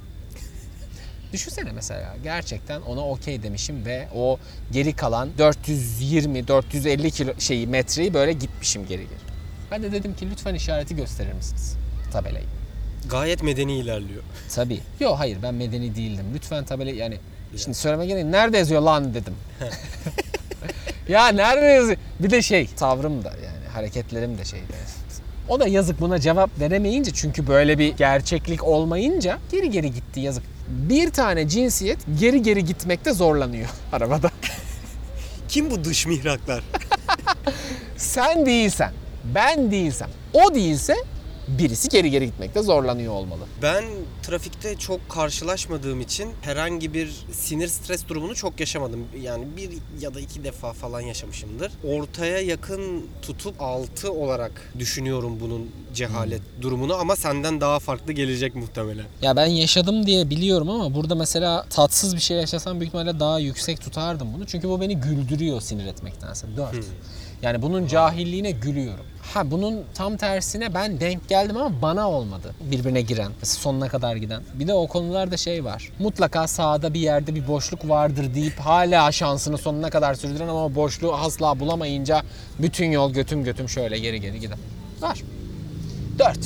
[1.33, 4.39] Düşünsene mesela gerçekten ona okey demişim ve o
[4.71, 9.19] geri kalan 420-450 kilo şeyi metreyi böyle gitmişim geri geri.
[9.71, 11.75] Ben de dedim ki lütfen işareti gösterir misiniz?
[12.11, 12.45] Tabelayı.
[13.09, 14.23] Gayet medeni ilerliyor.
[14.55, 14.79] Tabii.
[14.99, 16.25] Yok hayır ben medeni değildim.
[16.35, 17.17] Lütfen tabelayı yani
[17.57, 19.33] şimdi söyleme gerek nerede yazıyor lan dedim.
[21.07, 21.97] ya nerede yazıyor?
[22.19, 24.73] Bir de şey tavrım da yani hareketlerim de şeydi.
[25.49, 30.43] O da yazık buna cevap veremeyince çünkü böyle bir gerçeklik olmayınca geri geri gitti yazık.
[30.67, 34.31] Bir tane cinsiyet geri geri gitmekte zorlanıyor arabada.
[35.49, 36.63] Kim bu dış mihraklar?
[37.97, 38.91] Sen değilsen,
[39.23, 40.95] ben değilsem, o değilse
[41.47, 43.41] birisi geri geri gitmekte zorlanıyor olmalı.
[43.61, 43.83] Ben
[44.23, 49.07] trafikte çok karşılaşmadığım için herhangi bir sinir stres durumunu çok yaşamadım.
[49.21, 49.69] Yani bir
[50.01, 51.71] ya da iki defa falan yaşamışımdır.
[51.83, 59.05] Ortaya yakın tutup altı olarak düşünüyorum bunun cehalet durumunu ama senden daha farklı gelecek muhtemelen.
[59.21, 63.39] Ya ben yaşadım diye biliyorum ama burada mesela tatsız bir şey yaşasam büyük ihtimalle daha
[63.39, 64.45] yüksek tutardım bunu.
[64.45, 66.47] Çünkü bu beni güldürüyor sinir etmektense.
[66.57, 66.75] 4.
[67.41, 69.05] Yani bunun cahilliğine gülüyorum.
[69.23, 72.55] Ha bunun tam tersine ben denk geldim ama bana olmadı.
[72.71, 74.43] Birbirine giren, sonuna kadar giden.
[74.53, 75.89] Bir de o konularda şey var.
[75.99, 81.13] Mutlaka sağda bir yerde bir boşluk vardır deyip hala şansını sonuna kadar sürdüren ama boşluğu
[81.13, 82.23] asla bulamayınca
[82.59, 84.57] bütün yol götüm götüm şöyle geri geri giden.
[85.01, 85.21] Var.
[86.19, 86.37] 4.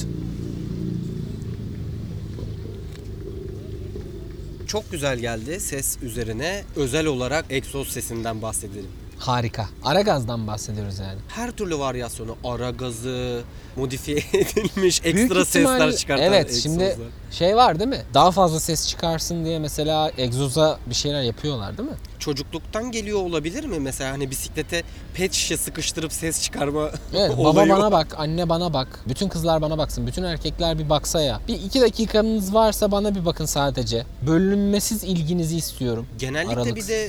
[4.67, 6.63] Çok güzel geldi ses üzerine.
[6.75, 8.91] Özel olarak egzoz sesinden bahsedelim.
[9.19, 9.65] Harika.
[9.83, 11.19] Ara gazdan bahsediyoruz yani.
[11.27, 13.41] Her türlü varyasyonu, ara gazı,
[13.75, 17.07] modifiye edilmiş Büyük ekstra ihtimalle- sesler çıkartan Evet şimdi egzozlar.
[17.31, 18.01] şey var değil mi?
[18.13, 21.95] Daha fazla ses çıkarsın diye mesela egzoza bir şeyler yapıyorlar değil mi?
[22.27, 23.79] Çocukluktan geliyor olabilir mi?
[23.79, 28.99] Mesela hani bisiklete pet şişe sıkıştırıp ses çıkarma Evet baba bana bak, anne bana bak.
[29.09, 31.41] Bütün kızlar bana baksın, bütün erkekler bir baksa ya.
[31.47, 34.05] Bir iki dakikanız varsa bana bir bakın sadece.
[34.27, 36.07] Bölünmesiz ilginizi istiyorum.
[36.19, 36.89] Genellikle bir Aralıksız.
[36.89, 37.05] de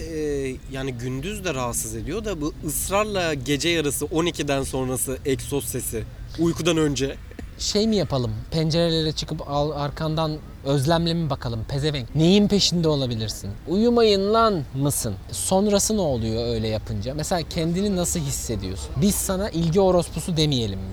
[0.50, 6.04] e, yani gündüz de rahatsız ediyor da bu ısrarla gece yarısı 12'den sonrası egzoz sesi
[6.38, 7.16] uykudan önce.
[7.58, 8.32] Şey mi yapalım?
[8.50, 10.38] Pencerelere çıkıp al, arkandan
[10.72, 11.64] özlemle mi bakalım?
[11.68, 12.14] Pezevenk.
[12.14, 13.50] Neyin peşinde olabilirsin?
[13.68, 15.14] Uyumayın lan mısın?
[15.32, 17.14] Sonrası ne oluyor öyle yapınca?
[17.14, 18.88] Mesela kendini nasıl hissediyorsun?
[18.96, 20.90] Biz sana ilgi orospusu demeyelim mi?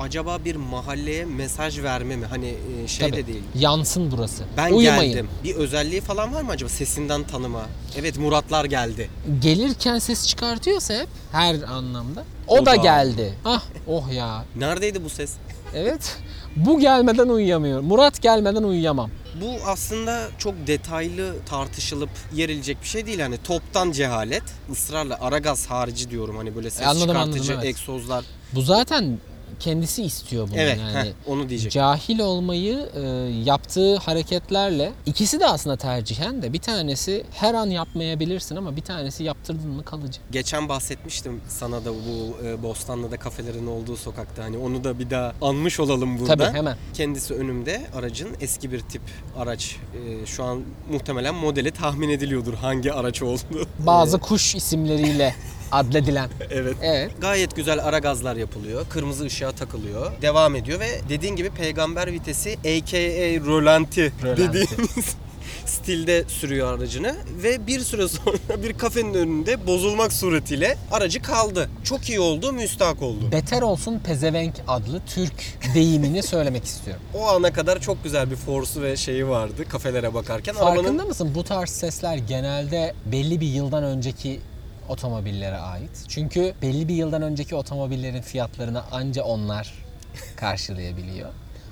[0.00, 2.26] Acaba bir mahalleye mesaj verme mi?
[2.26, 3.22] Hani e, şey Tabii.
[3.22, 3.42] de değil.
[3.54, 4.42] Yansın burası.
[4.56, 5.12] Ben Uyumayın.
[5.12, 5.28] geldim.
[5.44, 7.62] Bir özelliği falan var mı acaba sesinden tanıma?
[7.98, 9.10] Evet Muratlar geldi.
[9.40, 12.24] Gelirken ses çıkartıyorsa hep her anlamda.
[12.48, 12.76] O, O da da.
[12.76, 13.34] geldi.
[13.44, 14.44] Ah oh ya.
[14.56, 15.32] Neredeydi bu ses?
[15.74, 16.16] Evet.
[16.56, 17.86] Bu gelmeden uyuyamıyorum.
[17.86, 19.10] Murat gelmeden uyuyamam.
[19.40, 23.20] Bu aslında çok detaylı tartışılıp yerilecek bir şey değil.
[23.20, 24.42] Hani toptan cehalet.
[24.72, 26.36] ısrarla ara gaz harici diyorum.
[26.36, 27.64] Hani böyle ses E, anladım, çıkartıcı anladım, evet.
[27.64, 28.24] egzozlar.
[28.52, 29.18] Bu zaten
[29.60, 31.08] kendisi istiyor bunu Evet yani.
[31.08, 31.72] heh, onu diyecek.
[31.72, 33.00] Cahil olmayı e,
[33.44, 39.24] yaptığı hareketlerle ikisi de aslında tercihen de bir tanesi her an yapmayabilirsin ama bir tanesi
[39.24, 40.20] yaptırdın mı kalıcı.
[40.32, 44.44] Geçen bahsetmiştim sana da bu e, Bostanlı'da kafelerin olduğu sokakta.
[44.44, 46.36] Hani onu da bir daha anmış olalım burada.
[46.36, 46.76] Tabii hemen.
[46.94, 49.02] Kendisi önümde aracın eski bir tip
[49.38, 49.76] araç.
[50.22, 50.62] E, şu an
[50.92, 53.66] muhtemelen modeli tahmin ediliyordur hangi araç olduğu.
[53.78, 55.34] Bazı kuş isimleriyle
[55.72, 56.28] adledilen.
[56.50, 56.76] evet.
[56.82, 57.10] Evet.
[57.20, 58.86] Gayet güzel ara gazlar yapılıyor.
[58.88, 60.12] Kırmızı ışığa takılıyor.
[60.22, 62.98] Devam ediyor ve dediğin gibi peygamber vitesi aka
[63.46, 64.42] rölanti Rölanti.
[64.42, 65.16] dediğimiz
[65.66, 71.68] stilde sürüyor aracını ve bir süre sonra bir kafenin önünde bozulmak suretiyle aracı kaldı.
[71.84, 73.32] Çok iyi oldu, müstahak oldu.
[73.32, 75.32] Beter olsun pezevenk adlı Türk
[75.74, 77.02] deyimini söylemek istiyorum.
[77.14, 80.54] O ana kadar çok güzel bir forsu ve şeyi vardı kafelere bakarken.
[80.54, 84.40] Arabanın Farkında mısın bu tarz sesler genelde belli bir yıldan önceki
[84.88, 86.04] otomobillere ait.
[86.08, 89.74] Çünkü belli bir yıldan önceki otomobillerin fiyatlarını anca onlar
[90.36, 91.30] karşılayabiliyor.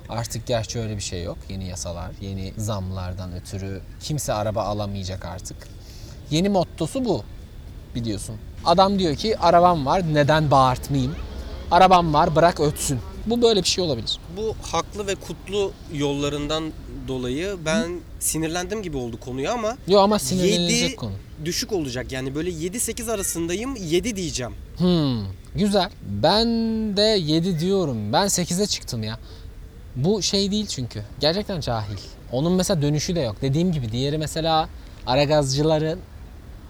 [0.08, 1.38] Artık gerçi öyle bir şey yok.
[1.48, 5.56] Yeni yasalar, yeni zamlardan ötürü kimse araba alamayacak artık.
[6.30, 7.24] Yeni mottosu bu
[7.94, 8.36] biliyorsun.
[8.64, 11.16] Adam diyor ki arabam var neden bağırtmayayım?
[11.70, 13.00] Arabam var bırak ötsün.
[13.26, 14.18] Bu böyle bir şey olabilir.
[14.36, 16.72] bu haklı ve kutlu yollarından
[17.08, 21.12] dolayı ben sinirlendim gibi oldu konuya ama Yo ama sinirlenilecek 7 konu.
[21.44, 22.12] düşük olacak.
[22.12, 24.52] Yani böyle 7-8 arasındayım 7 diyeceğim.
[24.78, 25.90] Hmm, güzel.
[26.22, 26.46] Ben
[26.96, 28.12] de 7 diyorum.
[28.12, 29.18] Ben 8'e çıktım ya.
[29.96, 31.02] Bu şey değil çünkü.
[31.20, 31.96] Gerçekten cahil.
[32.32, 33.36] Onun mesela dönüşü de yok.
[33.42, 34.68] Dediğim gibi diğeri mesela
[35.06, 35.98] aragazcıların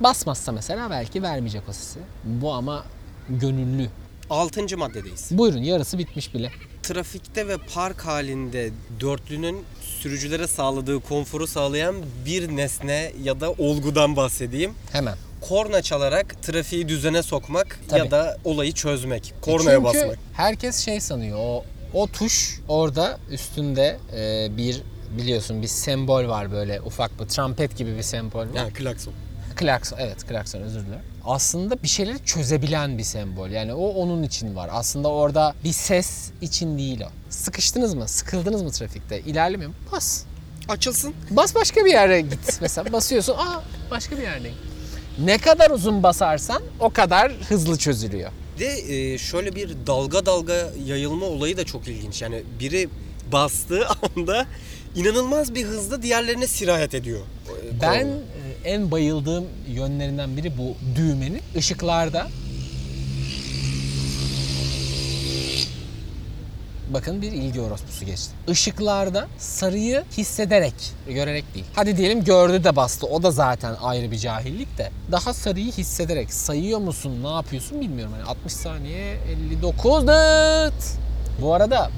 [0.00, 1.98] basmazsa mesela belki vermeyecek o sesi.
[2.24, 2.84] Bu ama
[3.28, 3.88] gönüllü.
[4.32, 4.76] 6.
[4.76, 5.28] maddedeyiz.
[5.30, 6.50] Buyurun yarısı bitmiş bile.
[6.82, 11.94] Trafikte ve park halinde dörtlünün sürücülere sağladığı konforu sağlayan
[12.26, 14.74] bir nesne ya da olgudan bahsedeyim.
[14.92, 15.14] Hemen.
[15.40, 17.98] Korna çalarak trafiği düzene sokmak Tabii.
[17.98, 19.34] ya da olayı çözmek.
[19.42, 20.18] Kornaya Çünkü basmak.
[20.32, 21.38] herkes şey sanıyor.
[21.40, 21.64] O
[21.94, 24.82] o tuş orada üstünde e, bir
[25.18, 28.48] biliyorsun bir sembol var böyle ufak bir trompet gibi bir sembol var.
[28.56, 29.14] Yani klakson.
[29.56, 31.11] Klakson, evet klakson özür dilerim.
[31.24, 33.48] Aslında bir şeyleri çözebilen bir sembol.
[33.50, 34.70] Yani o onun için var.
[34.72, 37.08] Aslında orada bir ses için değil o.
[37.30, 38.08] Sıkıştınız mı?
[38.08, 39.20] Sıkıldınız mı trafikte?
[39.20, 39.76] İlerlemiyor mu?
[39.92, 40.22] Bas.
[40.68, 41.14] Açılsın.
[41.30, 42.58] Bas başka bir yere git.
[42.60, 43.32] Mesela basıyorsun.
[43.32, 44.56] Aa başka bir yerdeyim.
[45.18, 48.30] Ne kadar uzun basarsan o kadar hızlı çözülüyor.
[48.58, 52.22] De e, şöyle bir dalga dalga yayılma olayı da çok ilginç.
[52.22, 52.88] Yani biri
[53.32, 54.46] bastığı anda
[54.96, 57.20] inanılmaz bir hızla diğerlerine sirayet ediyor.
[57.20, 58.08] e, Ben
[58.64, 62.28] en bayıldığım yönlerinden biri bu düğmenin ışıklarda
[66.94, 68.32] Bakın bir ilgi orospusu geçti.
[68.48, 70.74] Işıklarda sarıyı hissederek,
[71.08, 71.66] görerek değil.
[71.74, 73.06] Hadi diyelim gördü de bastı.
[73.06, 74.90] O da zaten ayrı bir cahillik de.
[75.12, 78.14] Daha sarıyı hissederek sayıyor musun, ne yapıyorsun bilmiyorum.
[78.18, 79.16] Yani 60 saniye
[79.52, 80.98] 59 dıt.
[81.42, 81.90] Bu arada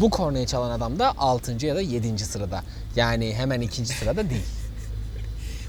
[0.00, 1.66] bu kornayı çalan adam da 6.
[1.66, 2.18] ya da 7.
[2.18, 2.62] sırada.
[2.96, 4.61] Yani hemen ikinci sırada değil.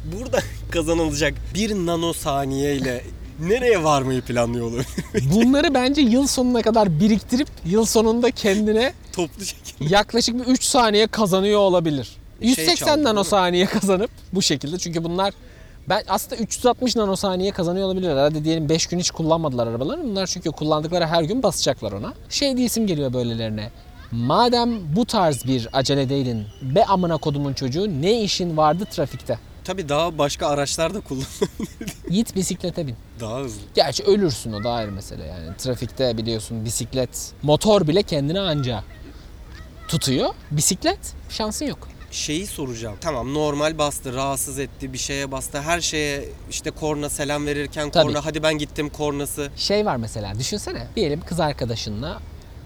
[0.04, 0.40] Burada
[0.72, 3.04] kazanılacak bir nanosaniyeyle
[3.40, 4.72] Nereye varmayı planlıyor?
[5.34, 9.94] Bunları bence yıl sonuna kadar biriktirip yıl sonunda kendine Toplu şekilde.
[9.94, 12.04] yaklaşık bir 3 saniye kazanıyor olabilir.
[12.40, 13.04] Şey 180 çaldı, değil mi?
[13.04, 15.34] nanosaniye kazanıp bu şekilde çünkü bunlar
[15.90, 18.16] ben aslında 360 nanosaniye kazanıyor olabilirler.
[18.18, 20.04] Hadi diyelim 5 gün hiç kullanmadılar arabaları.
[20.04, 22.14] Bunlar çünkü kullandıkları her gün basacaklar ona.
[22.30, 23.72] Şey diye isim geliyor böylelerine.
[24.12, 29.40] Madem bu tarz bir aceledeydin be amına kodumun çocuğu ne işin vardı trafikte?
[29.64, 31.26] Tabii daha başka araçlar da kullan.
[32.10, 32.96] Git bisiklete bin.
[33.20, 33.62] daha hızlı.
[33.74, 35.58] Gerçi ölürsün o da ayrı mesele yani.
[35.58, 38.84] Trafikte biliyorsun bisiklet, motor bile kendini anca
[39.88, 40.30] tutuyor.
[40.52, 41.00] Bisiklet
[41.30, 41.88] şansın yok.
[42.12, 42.96] Şeyi soracağım.
[43.02, 45.62] Tamam normal bastı, rahatsız etti, bir şeye bastı.
[45.62, 48.08] Her şeye işte korna selam verirken Tabii.
[48.08, 49.50] korna hadi ben gittim kornası.
[49.56, 50.88] Şey var mesela düşünsene.
[50.96, 52.22] Diyelim kız arkadaşınla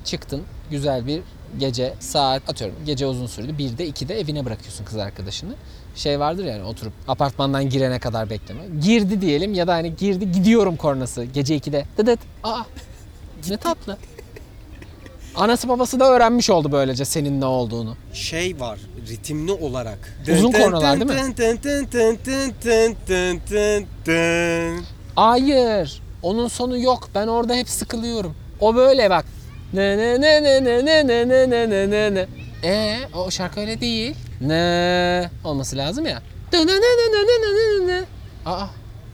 [0.06, 1.22] çıktın güzel bir
[1.60, 3.52] gece saat atıyorum gece uzun sürdü.
[3.52, 5.56] 1'de 2'de evine bırakıyorsun kız arkadaşını.
[5.98, 8.62] Şey vardır yani oturup apartmandan girene kadar bekleme.
[8.82, 11.86] Girdi diyelim ya da hani girdi gidiyorum kornası gece 2'de.
[11.98, 12.20] Dıdıt.
[12.44, 12.62] Aa
[13.50, 13.98] ne tatlı.
[15.36, 17.96] Anası babası da öğrenmiş oldu böylece senin ne olduğunu.
[18.14, 18.80] Şey var
[19.10, 20.18] ritimli olarak.
[20.34, 21.18] Uzun kornalar değil mi?
[25.16, 26.02] Hayır.
[26.22, 27.10] Onun sonu yok.
[27.16, 28.36] Ben orada hep sıkılıyorum.
[28.60, 29.26] O böyle bak.
[29.74, 32.26] Ne ne ne ne ne ne ne ne ne ne ne ne.
[32.64, 34.16] Ee, o şarkı öyle değil.
[34.42, 36.22] Ne olması lazım ya.
[38.46, 38.66] Aa.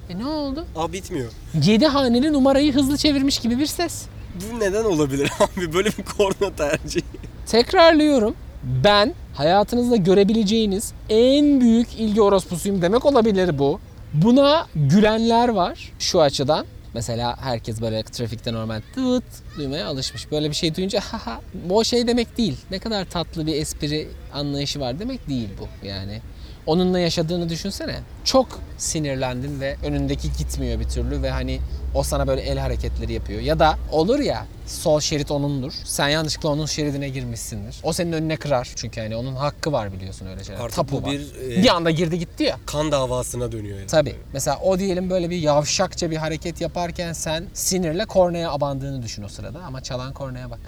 [0.09, 0.65] E ne oldu?
[0.75, 1.31] Aa bitmiyor.
[1.63, 4.05] 7 haneli numarayı hızlı çevirmiş gibi bir ses.
[4.35, 7.03] Bu neden olabilir abi böyle bir korna tercihi?
[7.45, 8.35] Tekrarlıyorum.
[8.83, 13.79] Ben hayatınızda görebileceğiniz en büyük ilgi orospusuyum demek olabilir bu.
[14.13, 16.65] Buna gülenler var şu açıdan.
[16.93, 19.23] Mesela herkes böyle trafikte normal tıt
[19.57, 20.31] duymaya alışmış.
[20.31, 22.57] Böyle bir şey duyunca haha bu şey demek değil.
[22.71, 26.21] Ne kadar tatlı bir espri anlayışı var demek değil bu yani.
[26.65, 27.99] Onunla yaşadığını düşünsene.
[28.23, 31.59] Çok sinirlendin ve önündeki gitmiyor bir türlü ve hani
[31.93, 33.41] o sana böyle el hareketleri yapıyor.
[33.41, 35.73] Ya da olur ya sol şerit onundur.
[35.85, 37.75] Sen yanlışlıkla onun şeridine girmişsindir.
[37.83, 38.71] O senin önüne kırar.
[38.75, 40.61] Çünkü hani onun hakkı var biliyorsun öyle şeyler.
[40.61, 41.11] Artık Tapu bu var.
[41.11, 42.57] bir, e, bir anda girdi gitti ya.
[42.65, 43.87] Kan davasına dönüyor yani.
[43.87, 44.15] Tabii.
[44.33, 49.27] Mesela o diyelim böyle bir yavşakça bir hareket yaparken sen sinirle kornaya abandığını düşün o
[49.27, 50.59] sırada ama çalan kornaya bak.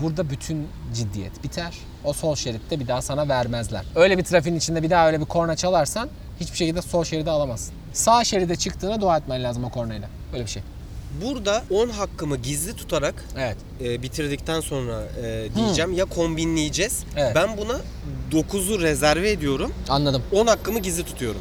[0.00, 1.74] Burada bütün ciddiyet biter.
[2.04, 3.84] O sol şeritte bir daha sana vermezler.
[3.94, 6.08] Öyle bir trafiğin içinde bir daha öyle bir korna çalarsan
[6.40, 7.74] hiçbir şekilde sol şeride alamazsın.
[7.92, 10.08] Sağ şeride çıktığına dua etmen lazım o kornayla.
[10.32, 10.62] Öyle bir şey.
[11.24, 13.56] Burada 10 hakkımı gizli tutarak Evet.
[13.80, 17.04] e, bitirdikten sonra e, diyeceğim ya kombinleyeceğiz.
[17.16, 17.34] Evet.
[17.34, 17.76] Ben buna
[18.32, 19.72] 9'u rezerve ediyorum.
[19.88, 20.22] Anladım.
[20.32, 21.40] 10 hakkımı gizli tutuyorum.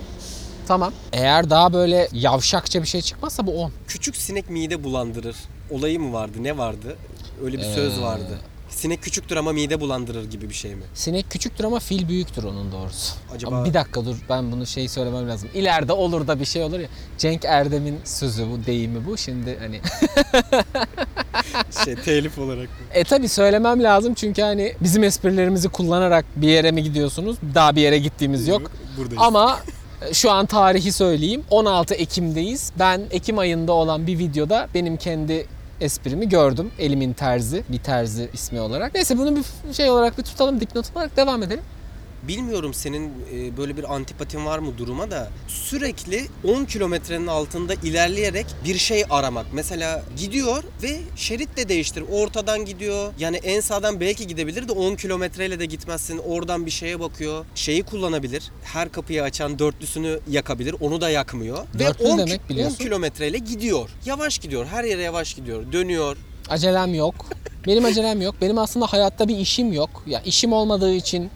[0.68, 0.94] Tamam.
[1.14, 3.72] Eğer daha böyle yavşakça bir şey çıkmazsa bu 10.
[3.88, 5.36] Küçük sinek mide bulandırır.
[5.72, 6.38] Olayı mı vardı?
[6.42, 6.96] Ne vardı?
[7.44, 8.40] Öyle bir söz vardı.
[8.70, 10.84] Sinek küçüktür ama mide bulandırır gibi bir şey mi?
[10.94, 13.14] Sinek küçüktür ama fil büyüktür onun doğrusu.
[13.36, 15.50] Acaba- Ama bir dakika dur ben bunu şey söylemem lazım.
[15.54, 16.88] İleride olur da bir şey olur ya.
[17.18, 19.18] Cenk Erdem'in sözü bu deyimi bu.
[19.18, 19.82] Şimdi hani
[21.86, 22.76] Şey telif olarak mı?
[22.94, 27.38] e tabi söylemem lazım çünkü hani bizim esprilerimizi kullanarak bir yere mi gidiyorsunuz?
[27.56, 28.72] Daha bir yere gittiğimiz yok.
[28.98, 29.24] Buradayız.
[29.24, 29.60] Ama
[30.10, 31.44] e, şu an tarihi söyleyeyim.
[31.50, 32.72] 16 Ekim'deyiz.
[32.80, 35.46] Ben Ekim ayında olan bir videoda benim kendi
[35.84, 36.72] esprimi gördüm.
[36.80, 38.96] Elimin terzi, bir terzi ismi olarak.
[38.96, 41.64] Neyse bunu bir şey olarak bir tutalım, dipnot olarak devam edelim.
[42.28, 48.46] Bilmiyorum senin e, böyle bir antipatin var mı duruma da sürekli 10 kilometrenin altında ilerleyerek
[48.66, 49.46] bir şey aramak.
[49.54, 52.04] Mesela gidiyor ve şerit de değiştir.
[52.12, 53.14] Ortadan gidiyor.
[53.20, 56.18] Yani en sağdan belki gidebilir de 10 kilometreyle de gitmezsin.
[56.18, 57.46] Oradan bir şeye bakıyor.
[57.56, 58.52] Şeyi kullanabilir.
[58.64, 60.76] Her kapıyı açan dörtlüsünü yakabilir.
[60.82, 61.58] Onu da yakmıyor.
[61.80, 62.76] Dörtlü ve 10, demek biliyorsun.
[62.76, 63.90] 10 kilometreyle gidiyor.
[64.06, 64.66] Yavaş gidiyor.
[64.66, 65.72] Her yere yavaş gidiyor.
[65.72, 66.18] Dönüyor.
[66.50, 67.16] Acelem yok.
[67.68, 68.36] Benim acelem yok.
[68.42, 70.04] Benim aslında hayatta bir işim yok.
[70.08, 71.30] Ya işim olmadığı için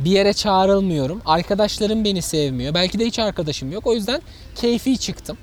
[0.00, 1.22] bir yere çağrılmıyorum.
[1.26, 2.74] Arkadaşlarım beni sevmiyor.
[2.74, 3.86] Belki de hiç arkadaşım yok.
[3.86, 4.22] O yüzden
[4.54, 5.38] keyfi çıktım.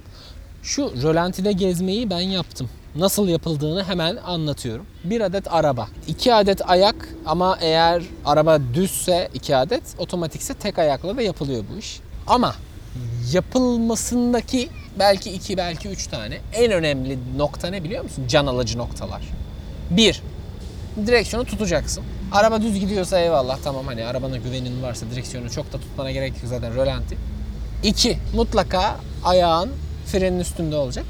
[0.63, 2.69] Şu rölantide gezmeyi ben yaptım.
[2.95, 4.85] Nasıl yapıldığını hemen anlatıyorum.
[5.03, 11.17] Bir adet araba, iki adet ayak ama eğer araba düzse iki adet, otomatikse tek ayakla
[11.17, 11.99] da yapılıyor bu iş.
[12.27, 12.55] Ama
[13.31, 18.25] yapılmasındaki belki iki belki üç tane en önemli nokta ne biliyor musun?
[18.27, 19.21] Can alıcı noktalar.
[19.89, 20.21] Bir,
[21.05, 22.03] direksiyonu tutacaksın.
[22.31, 26.41] Araba düz gidiyorsa eyvallah tamam hani arabana güvenin varsa direksiyonu çok da tutmana gerek yok
[26.45, 27.17] zaten rölanti.
[27.83, 29.69] İki, mutlaka ayağın
[30.05, 31.05] frenin üstünde olacak.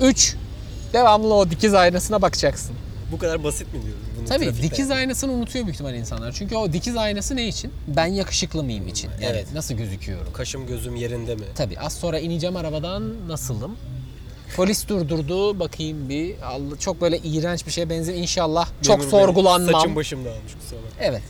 [0.00, 0.34] Üç,
[0.92, 2.76] devamlı o dikiz aynasına bakacaksın.
[3.12, 4.70] Bu kadar basit mi diyoruz bunu Tabii trafikte?
[4.70, 6.32] dikiz aynasını unutuyor büyük ihtimal insanlar.
[6.32, 7.72] Çünkü o dikiz aynası ne için?
[7.96, 9.10] Ben yakışıklı mıyım için.
[9.10, 9.46] Yani Evet.
[9.54, 10.32] nasıl gözüküyorum?
[10.32, 11.44] Kaşım gözüm yerinde mi?
[11.54, 13.76] Tabii az sonra ineceğim arabadan nasılım?
[14.56, 16.42] Polis durdurdu bakayım bir.
[16.42, 18.68] Allah, çok böyle iğrenç bir şeye benzer inşallah.
[18.82, 19.80] Çok Memur bey, sorgulanmam.
[19.80, 20.90] Saçım başım dağılmış kusura bakma.
[21.00, 21.22] Evet.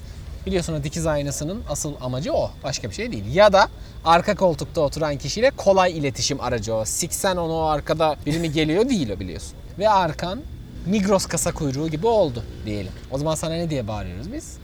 [0.46, 2.50] Biliyorsun o dikiz aynasının asıl amacı o.
[2.64, 3.34] Başka bir şey değil.
[3.34, 3.68] Ya da
[4.04, 6.84] arka koltukta oturan kişiyle kolay iletişim aracı o.
[6.84, 9.52] Siksen onu o arkada biri mi geliyor değil o biliyorsun.
[9.78, 10.40] Ve arkan
[10.86, 12.92] Migros kasa kuyruğu gibi oldu diyelim.
[13.10, 14.56] O zaman sana ne diye bağırıyoruz biz?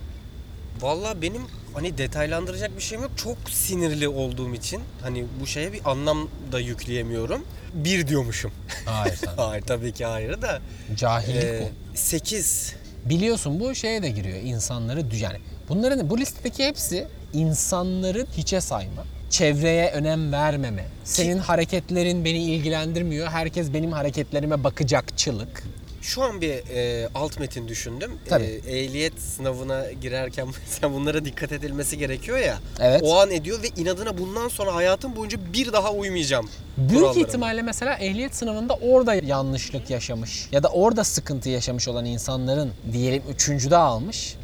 [0.80, 1.42] Valla benim
[1.74, 3.12] hani detaylandıracak bir şeyim yok.
[3.16, 7.44] Çok sinirli olduğum için hani bu şeye bir anlam da yükleyemiyorum.
[7.74, 8.52] Bir diyormuşum.
[8.86, 9.30] Hayır sen.
[9.36, 10.60] Hayır tabii ki hayır da.
[10.96, 11.96] Cahillik Ee, bu.
[11.98, 12.74] 8.
[13.04, 14.38] Biliyorsun bu şeye de giriyor.
[14.42, 19.04] İnsanları yani bunların bu listedeki hepsi insanları hiçe sayma.
[19.30, 20.86] Çevreye önem vermeme.
[21.04, 23.28] Senin hareketlerin beni ilgilendirmiyor.
[23.28, 25.62] Herkes benim hareketlerime bakacakçılık.
[26.04, 28.12] Şu an bir e, alt metin düşündüm.
[28.28, 28.62] Tabii.
[28.66, 32.58] E, ehliyet sınavına girerken sen bunlara dikkat edilmesi gerekiyor ya.
[32.80, 33.00] Evet.
[33.04, 36.50] O an ediyor ve inadına bundan sonra hayatım boyunca bir daha uymayacağım.
[36.76, 37.26] Büyük kurallara.
[37.26, 43.22] ihtimalle mesela ehliyet sınavında orada yanlışlık yaşamış ya da orada sıkıntı yaşamış olan insanların diyelim
[43.34, 44.36] üçüncüde almış.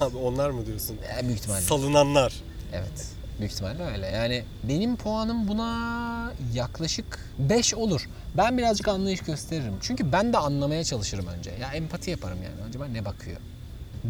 [0.00, 0.96] Abi onlar mı diyorsun?
[1.20, 1.60] E, büyük ihtimalle.
[1.60, 2.32] Salınanlar.
[2.72, 3.19] Evet.
[3.40, 4.06] Büyük ihtimalle öyle.
[4.06, 8.08] Yani benim puanım buna yaklaşık 5 olur.
[8.36, 9.74] Ben birazcık anlayış gösteririm.
[9.80, 11.50] Çünkü ben de anlamaya çalışırım önce.
[11.60, 12.68] Ya empati yaparım yani.
[12.68, 13.36] Acaba ne bakıyor?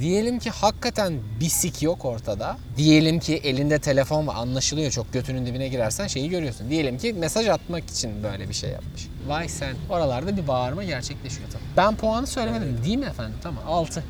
[0.00, 2.56] Diyelim ki hakikaten bir sik yok ortada.
[2.76, 4.34] Diyelim ki elinde telefon var.
[4.36, 6.70] Anlaşılıyor çok götünün dibine girersen şeyi görüyorsun.
[6.70, 9.08] Diyelim ki mesaj atmak için böyle bir şey yapmış.
[9.26, 9.76] Vay sen.
[9.90, 11.62] Oralarda bir bağırma gerçekleşiyor tabii.
[11.76, 13.36] Ben puanı söylemedim değil mi efendim?
[13.42, 14.04] Tamam 6.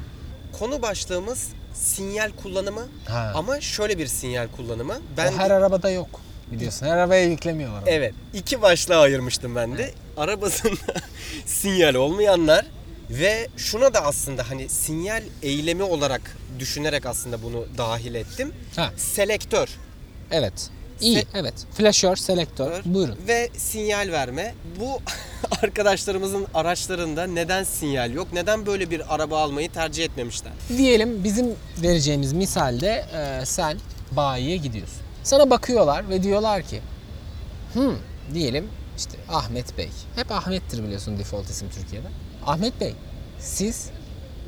[0.58, 3.32] Konu başlığımız sinyal kullanımı Ha.
[3.34, 4.94] ama şöyle bir sinyal kullanımı.
[5.16, 6.20] Ben o her arabada yok.
[6.52, 7.82] Biliyorsun her arabaya yüklemiyorlar.
[7.82, 7.88] onu.
[7.90, 8.14] Evet.
[8.34, 9.94] iki başlığa ayırmıştım ben de.
[10.16, 10.74] Arabasında
[11.46, 12.66] sinyal olmayanlar
[13.10, 18.52] ve şuna da aslında hani sinyal eylemi olarak düşünerek aslında bunu dahil ettim.
[18.76, 18.90] Ha.
[18.96, 19.68] Selektör
[20.30, 20.70] Evet.
[21.00, 21.54] İyi, Se- evet.
[21.74, 22.82] Flaşör, selektör.
[22.84, 23.16] Buyurun.
[23.28, 24.54] ve sinyal verme.
[24.80, 24.98] Bu
[25.62, 28.28] arkadaşlarımızın araçlarında neden sinyal yok?
[28.32, 30.52] Neden böyle bir araba almayı tercih etmemişler?
[30.68, 33.78] Diyelim bizim vereceğimiz misalde e, sen
[34.12, 34.98] bayiye gidiyorsun.
[35.22, 36.80] Sana bakıyorlar ve diyorlar ki
[37.72, 37.94] hmm,
[38.34, 39.88] diyelim işte Ahmet Bey.
[40.16, 42.06] Hep Ahmet'tir biliyorsun default isim Türkiye'de.
[42.46, 42.94] Ahmet Bey
[43.38, 43.90] siz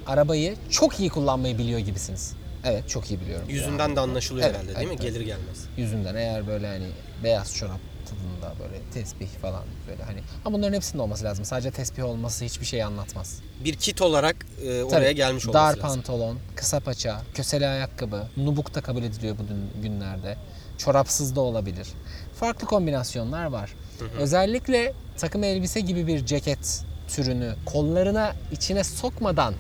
[0.07, 2.33] arabayı çok iyi kullanmayı biliyor gibisiniz.
[2.65, 3.47] Evet çok iyi biliyorum.
[3.49, 5.05] Yüzünden de anlaşılıyor Evet, herhalde değil evet, mi?
[5.05, 5.15] evet.
[5.15, 5.65] Gelir gelmez.
[5.77, 6.87] yüzünden eğer böyle hani
[7.25, 11.45] beyaz çorap tadında böyle tesbih falan böyle hani ama bunların hepsinde olması lazım.
[11.45, 13.39] Sadece tesbih olması hiçbir şey anlatmaz.
[13.65, 15.81] Bir kit olarak e, oraya Tabii, gelmiş olması Dar lazım.
[15.83, 19.43] pantolon, kısa paça, köseli ayakkabı, nubuk da kabul ediliyor bu
[19.83, 20.37] günlerde.
[20.79, 21.89] Çorapsız da olabilir.
[22.35, 23.75] Farklı kombinasyonlar var.
[24.19, 29.55] Özellikle takım elbise gibi bir ceket türünü kollarına içine sokmadan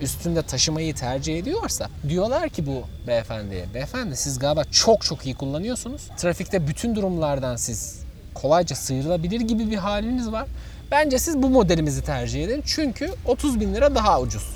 [0.00, 6.02] üstünde taşımayı tercih ediyorsa diyorlar ki bu beyefendiye beyefendi siz galiba çok çok iyi kullanıyorsunuz.
[6.16, 8.00] Trafikte bütün durumlardan siz
[8.34, 10.46] kolayca sıyrılabilir gibi bir haliniz var.
[10.90, 14.48] Bence siz bu modelimizi tercih edin çünkü 30 bin lira daha ucuz.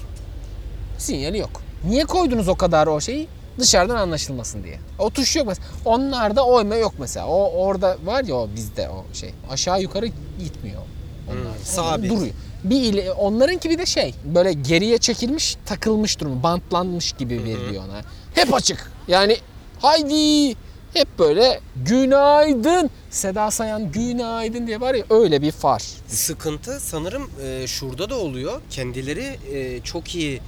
[0.98, 1.62] Sinyali yok.
[1.84, 3.28] Niye koydunuz o kadar o şeyi?
[3.58, 4.78] Dışarıdan anlaşılmasın diye.
[4.98, 5.68] O tuş yok mesela.
[5.84, 7.26] Onlarda oyma yok mesela.
[7.26, 9.34] O orada var ya o bizde o şey.
[9.50, 10.06] Aşağı yukarı
[10.38, 10.82] gitmiyor.
[11.28, 11.54] Onlar.
[11.54, 12.10] Hmm, sabit.
[12.10, 12.34] Duruyor.
[12.64, 18.00] Bir ile, onlarınki bir de şey böyle geriye çekilmiş takılmış durum bantlanmış gibi veriliyor ona.
[18.34, 18.92] Hep açık.
[19.08, 19.36] Yani
[19.80, 20.56] haydi
[20.94, 25.82] hep böyle günaydın Seda Sayan günaydın diye var ya öyle bir far.
[26.08, 28.60] Sıkıntı sanırım e, şurada da oluyor.
[28.70, 30.40] Kendileri e, çok iyi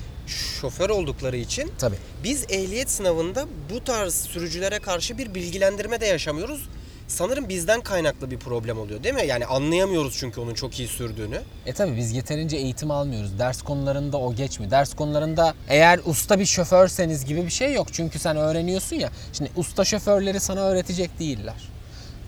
[0.60, 1.96] şoför oldukları için Tabii.
[2.24, 6.68] biz ehliyet sınavında bu tarz sürücülere karşı bir bilgilendirme de yaşamıyoruz.
[7.10, 9.26] Sanırım bizden kaynaklı bir problem oluyor değil mi?
[9.26, 11.40] Yani anlayamıyoruz çünkü onun çok iyi sürdüğünü.
[11.66, 13.38] E tabi biz yeterince eğitim almıyoruz.
[13.38, 14.70] Ders konularında o geçmiyor.
[14.70, 17.86] Ders konularında eğer usta bir şoförseniz gibi bir şey yok.
[17.92, 19.10] Çünkü sen öğreniyorsun ya.
[19.32, 21.68] Şimdi usta şoförleri sana öğretecek değiller.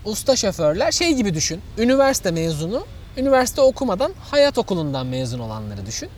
[0.05, 1.61] Usta şoförler şey gibi düşün.
[1.79, 6.09] Üniversite mezunu, üniversite okumadan hayat okulundan mezun olanları düşün.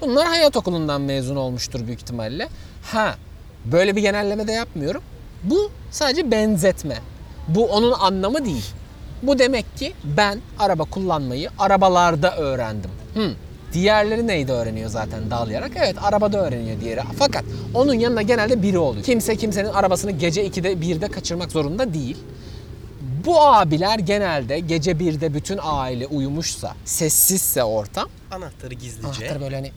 [0.00, 2.48] Bunlar hayat okulundan mezun olmuştur büyük ihtimalle.
[2.82, 3.14] Ha,
[3.64, 5.02] böyle bir genelleme de yapmıyorum.
[5.42, 6.98] Bu sadece benzetme.
[7.48, 8.64] Bu onun anlamı değil.
[9.22, 12.90] Bu demek ki ben araba kullanmayı arabalarda öğrendim.
[13.14, 13.30] Hmm.
[13.72, 15.70] Diğerleri neydi öğreniyor zaten dağlayarak?
[15.76, 17.00] Evet arabada öğreniyor diğeri.
[17.18, 19.04] Fakat onun yanında genelde biri oluyor.
[19.04, 22.16] Kimse kimsenin arabasını gece 2'de 1'de kaçırmak zorunda değil.
[23.24, 29.06] Bu abiler genelde gece 1'de bütün aile uyumuşsa, sessizse ortam, Anahtarı gizlice.
[29.08, 29.72] anahtarı böyle hani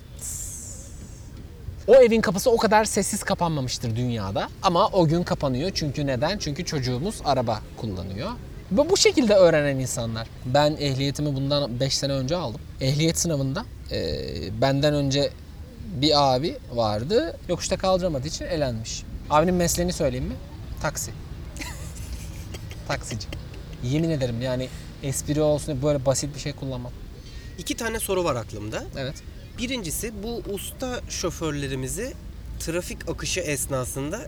[1.87, 4.49] o evin kapısı o kadar sessiz kapanmamıştır dünyada.
[4.63, 5.71] Ama o gün kapanıyor.
[5.73, 6.37] Çünkü neden?
[6.37, 8.29] Çünkü çocuğumuz araba kullanıyor.
[8.71, 10.27] Ve bu şekilde öğrenen insanlar.
[10.45, 12.61] Ben ehliyetimi bundan 5 sene önce aldım.
[12.81, 14.01] Ehliyet sınavında e,
[14.61, 15.29] benden önce
[16.01, 17.37] bir abi vardı.
[17.49, 19.03] Yokuşta kaldıramadığı için elenmiş.
[19.29, 20.35] Abinin mesleğini söyleyeyim mi?
[20.81, 21.11] Taksi.
[22.87, 23.27] Taksici.
[23.83, 24.67] Yemin ederim yani
[25.03, 26.91] espri olsun böyle basit bir şey kullanmam.
[27.57, 28.83] İki tane soru var aklımda.
[28.97, 29.15] Evet.
[29.57, 32.13] Birincisi bu usta şoförlerimizi
[32.59, 34.19] trafik akışı esnasında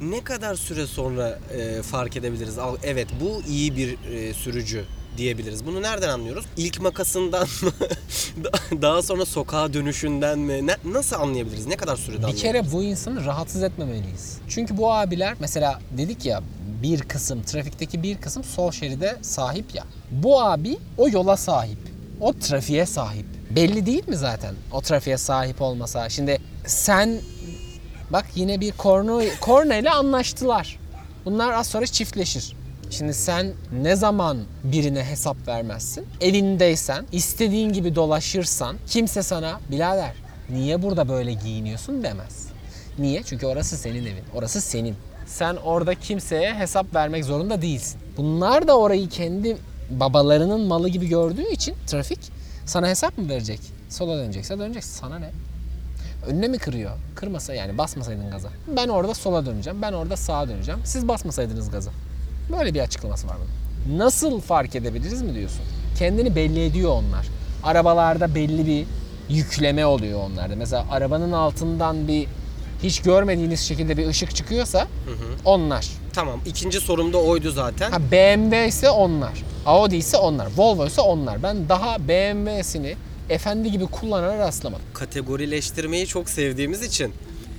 [0.00, 2.58] ne kadar süre sonra e, fark edebiliriz?
[2.58, 4.84] Al- Evet bu iyi bir e, sürücü
[5.16, 5.66] diyebiliriz.
[5.66, 6.44] Bunu nereden anlıyoruz?
[6.56, 7.70] İlk makasından mı?
[8.44, 10.66] Da- Daha sonra sokağa dönüşünden mi?
[10.66, 11.66] Ne- nasıl anlayabiliriz?
[11.66, 12.42] Ne kadar sürede Bir anlayabiliriz?
[12.52, 14.38] kere bu insanı rahatsız etmemeliyiz.
[14.48, 16.42] Çünkü bu abiler mesela dedik ya
[16.82, 19.84] bir kısım trafikteki bir kısım sol şeride sahip ya.
[20.10, 21.78] Bu abi o yola sahip.
[22.20, 23.26] O trafiğe sahip.
[23.56, 26.08] Belli değil mi zaten o trafiğe sahip olmasa?
[26.08, 27.18] Şimdi sen
[28.10, 30.78] bak yine bir korno, korneyle anlaştılar.
[31.24, 32.56] Bunlar az sonra çiftleşir.
[32.90, 33.52] Şimdi sen
[33.82, 36.06] ne zaman birine hesap vermezsin?
[36.20, 40.12] Evindeysen, istediğin gibi dolaşırsan kimse sana birader
[40.50, 42.48] niye burada böyle giyiniyorsun demez.
[42.98, 43.22] Niye?
[43.22, 44.24] Çünkü orası senin evin.
[44.34, 44.94] Orası senin.
[45.26, 48.00] Sen orada kimseye hesap vermek zorunda değilsin.
[48.16, 49.56] Bunlar da orayı kendi
[49.90, 52.35] babalarının malı gibi gördüğü için trafik
[52.66, 53.60] sana hesap mı verecek?
[53.90, 54.84] Sola dönecekse dönecek.
[54.84, 55.30] Sana ne?
[56.26, 56.90] Önüne mi kırıyor?
[57.14, 58.48] Kırmasa yani basmasaydın gaza.
[58.76, 59.82] Ben orada sola döneceğim.
[59.82, 60.80] Ben orada sağa döneceğim.
[60.84, 61.90] Siz basmasaydınız gaza.
[62.58, 63.98] Böyle bir açıklaması var bunun.
[63.98, 65.60] Nasıl fark edebiliriz mi diyorsun?
[65.98, 67.26] Kendini belli ediyor onlar.
[67.64, 68.86] Arabalarda belli bir
[69.34, 70.56] yükleme oluyor onlarda.
[70.56, 72.26] Mesela arabanın altından bir
[72.82, 74.86] hiç görmediğiniz şekilde bir ışık çıkıyorsa
[75.44, 75.88] onlar.
[76.12, 76.40] Tamam.
[76.46, 77.90] ikinci sorum da oydu zaten.
[77.90, 79.42] Ha BMW ise onlar.
[79.66, 80.48] Audi ise onlar.
[80.56, 81.42] Volvo ise onlar.
[81.42, 82.96] Ben daha BMW'sini
[83.30, 84.84] efendi gibi kullanana rastlamadım.
[84.94, 87.12] kategorileştirmeyi çok sevdiğimiz için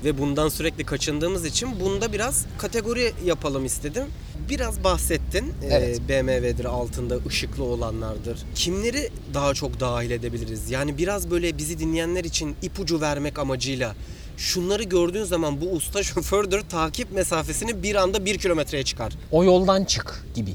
[0.04, 4.04] ve bundan sürekli kaçındığımız için bunda biraz kategori yapalım istedim.
[4.50, 5.46] Biraz bahsettin.
[5.64, 6.02] Ee, Evet.
[6.10, 8.40] BMW'dir altında ışıklı olanlardır.
[8.56, 10.72] Kimleri daha çok dahil edebiliriz?
[10.72, 13.96] Yani biraz böyle bizi dinleyenler için ipucu vermek amacıyla
[14.38, 19.14] şunları gördüğün zaman bu usta şofördür takip mesafesini bir anda bir kilometreye çıkar.
[19.32, 20.54] O yoldan çık gibi.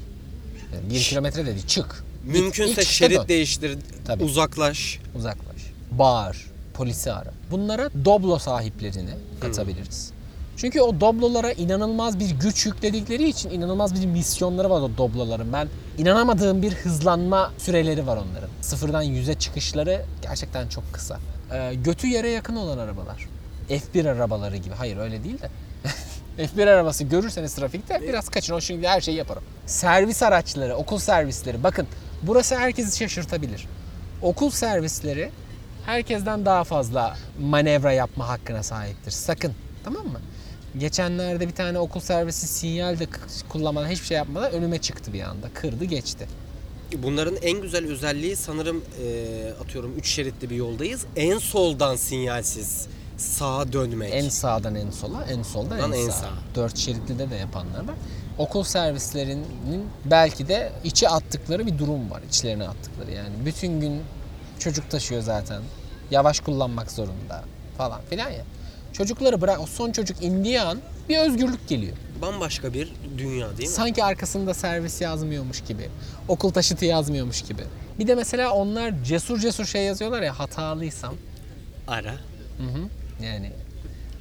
[0.75, 2.03] Yani bir kilometre dedi çık.
[2.25, 3.27] Mümkünse şerit dön.
[3.27, 4.23] değiştir, Tabii.
[4.23, 4.99] uzaklaş.
[5.15, 5.61] Uzaklaş.
[5.91, 6.45] Bağır.
[6.73, 7.31] Polisi ara.
[7.51, 10.11] Bunlara Doblo sahiplerini katabiliriz.
[10.57, 15.53] Çünkü o Doblo'lara inanılmaz bir güç yükledikleri için inanılmaz bir misyonları var o Doblo'ların.
[15.53, 15.67] Ben
[15.97, 18.49] inanamadığım bir hızlanma süreleri var onların.
[18.61, 21.19] Sıfırdan yüze çıkışları gerçekten çok kısa.
[21.53, 23.27] Ee, götü yere yakın olan arabalar.
[23.69, 24.73] F1 arabaları gibi.
[24.75, 25.49] Hayır öyle değil de.
[26.37, 28.53] F1 arabası görürseniz trafikte biraz kaçın.
[28.53, 29.43] O şimdi her şeyi yaparım.
[29.65, 31.63] Servis araçları, okul servisleri.
[31.63, 31.87] Bakın
[32.23, 33.67] burası herkesi şaşırtabilir.
[34.21, 35.31] Okul servisleri
[35.85, 39.11] herkesten daha fazla manevra yapma hakkına sahiptir.
[39.11, 39.53] Sakın.
[39.83, 40.19] Tamam mı?
[40.77, 43.07] Geçenlerde bir tane okul servisi sinyal de
[43.49, 45.47] kullanmadan hiçbir şey yapmadan önüme çıktı bir anda.
[45.53, 46.27] Kırdı geçti.
[46.97, 51.05] Bunların en güzel özelliği sanırım e, atıyorum 3 şeritli bir yoldayız.
[51.15, 52.87] En soldan sinyalsiz
[53.17, 54.13] sağa dönmek.
[54.13, 56.11] En sağdan en sola, en soldan en, en sağa.
[56.11, 56.33] sağa.
[56.55, 57.95] Dört şeritli de yapanlar var.
[58.37, 62.21] Okul servislerinin belki de içe attıkları bir durum var.
[62.29, 63.33] içlerine attıkları yani.
[63.45, 64.01] Bütün gün
[64.59, 65.61] çocuk taşıyor zaten.
[66.11, 67.43] Yavaş kullanmak zorunda
[67.77, 68.43] falan filan ya.
[68.93, 71.97] Çocukları bırak, o son çocuk indiği an bir özgürlük geliyor.
[72.21, 73.75] Bambaşka bir dünya değil mi?
[73.75, 75.89] Sanki arkasında servis yazmıyormuş gibi.
[76.27, 77.61] Okul taşıtı yazmıyormuş gibi.
[77.99, 81.13] Bir de mesela onlar cesur cesur şey yazıyorlar ya hatalıysam.
[81.87, 82.11] Ara.
[82.11, 82.89] Hı hı.
[83.23, 83.51] Yani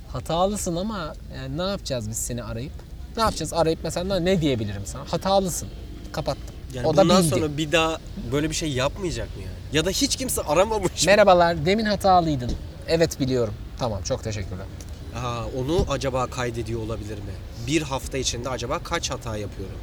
[0.09, 2.73] hatalısın ama yani ne yapacağız biz seni arayıp?
[3.17, 5.05] Ne yapacağız arayıp mesela ne diyebilirim sana?
[5.13, 5.69] Hatalısın.
[6.13, 6.55] Kapattım.
[6.75, 7.35] Yani o da bundan bildi.
[7.35, 7.99] sonra bir daha
[8.33, 9.77] böyle bir şey yapmayacak mı yani?
[9.77, 11.03] Ya da hiç kimse aramamış.
[11.03, 11.07] mı?
[11.07, 12.53] Merhabalar demin hatalıydın.
[12.89, 13.55] Evet biliyorum.
[13.79, 14.67] Tamam çok teşekkürler.
[15.17, 17.33] Aa, onu acaba kaydediyor olabilir mi?
[17.67, 19.79] Bir hafta içinde acaba kaç hata yapıyorum?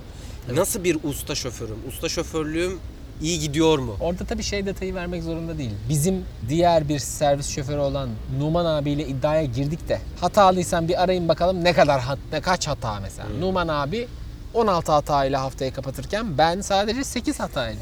[0.53, 1.77] Nasıl bir usta şoförüm?
[1.87, 2.79] Usta şoförlüğüm
[3.21, 3.95] iyi gidiyor mu?
[3.99, 5.71] Orada tabii şey detayı vermek zorunda değil.
[5.89, 8.09] Bizim diğer bir servis şoförü olan
[8.39, 12.99] Numan abiyle iddiaya girdik de hatalıysan bir arayın bakalım ne kadar hat, ne kaç hata
[12.99, 13.29] mesela.
[13.39, 14.07] Numan abi
[14.53, 17.81] 16 hatayla haftayı kapatırken ben sadece 8 hatayla.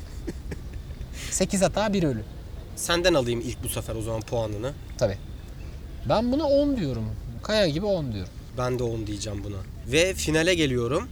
[1.31, 2.23] 8 hata bir ölü.
[2.75, 4.71] Senden alayım ilk bu sefer o zaman puanını.
[4.97, 5.17] Tabii.
[6.09, 7.05] Ben buna 10 diyorum.
[7.43, 8.33] Kaya gibi 10 diyorum.
[8.57, 9.57] Ben de 10 diyeceğim buna.
[9.91, 11.09] Ve finale geliyorum.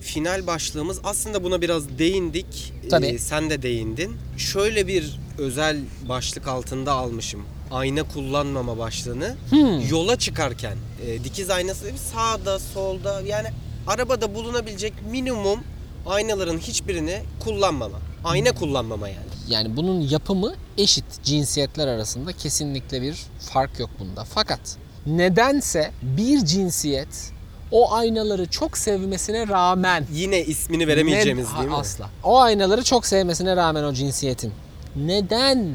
[0.00, 2.72] Final başlığımız aslında buna biraz değindik.
[2.90, 3.06] Tabii.
[3.06, 4.16] Ee, sen de değindin.
[4.36, 5.76] Şöyle bir özel
[6.08, 7.42] başlık altında almışım.
[7.70, 9.36] Ayna kullanmama başlığını.
[9.50, 9.88] Hmm.
[9.90, 10.76] Yola çıkarken
[11.06, 13.48] e, dikiz aynası sağda solda yani
[13.86, 15.60] arabada bulunabilecek minimum
[16.06, 17.98] aynaların hiçbirini kullanmama.
[18.24, 19.28] Ayna kullanmama yani.
[19.48, 23.16] Yani bunun yapımı eşit cinsiyetler arasında kesinlikle bir
[23.52, 24.24] fark yok bunda.
[24.24, 24.60] Fakat
[25.06, 27.32] nedense bir cinsiyet
[27.70, 31.76] o aynaları çok sevmesine rağmen Yine ismini veremeyeceğimiz Ne- değil mi?
[31.76, 32.08] Asla.
[32.24, 34.52] O aynaları çok sevmesine rağmen o cinsiyetin
[34.96, 35.68] neden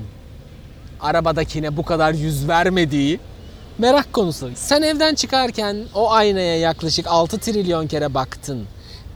[1.01, 3.19] arabadakine bu kadar yüz vermediği
[3.77, 4.49] merak konusu.
[4.55, 8.65] Sen evden çıkarken o aynaya yaklaşık 6 trilyon kere baktın.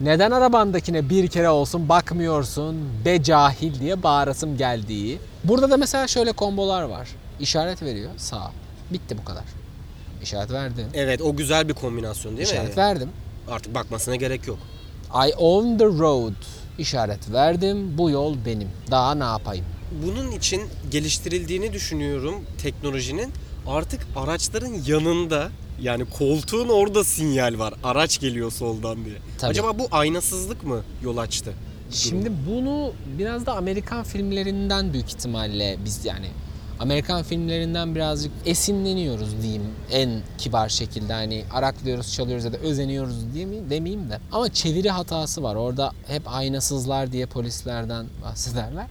[0.02, 2.76] Neden arabandakine bir kere olsun bakmıyorsun
[3.06, 5.20] be cahil diye bağırasım geldiği.
[5.44, 7.08] Burada da mesela şöyle kombolar var.
[7.40, 8.52] İşaret veriyor sağ.
[8.92, 9.44] Bitti bu kadar.
[10.28, 10.88] İşaret verdim.
[10.94, 12.78] Evet o güzel bir kombinasyon değil İşaret mi?
[12.78, 13.10] verdim.
[13.52, 14.58] Artık bakmasına gerek yok.
[15.30, 16.34] I own the road.
[16.78, 17.98] İşaret verdim.
[17.98, 18.68] Bu yol benim.
[18.92, 19.66] Daha ne yapayım?
[20.06, 20.62] Bunun için
[20.92, 23.32] geliştirildiğini düşünüyorum teknolojinin.
[23.68, 25.50] Artık araçların yanında
[25.82, 27.74] yani koltuğun orada sinyal var.
[27.84, 29.16] Araç geliyor soldan diye.
[29.38, 29.52] Tabii.
[29.52, 31.54] Acaba bu aynasızlık mı yol açtı?
[31.92, 36.28] Şimdi bunu biraz da Amerikan filmlerinden büyük ihtimalle biz yani
[36.80, 41.14] Amerikan filmlerinden birazcık esinleniyoruz diyeyim en kibar şekilde.
[41.14, 44.20] Hani araklıyoruz çalıyoruz ya da özeniyoruz diye mi demeyeyim de.
[44.32, 45.56] Ama çeviri hatası var.
[45.56, 48.88] Orada hep aynasızlar diye polislerden bahsederler.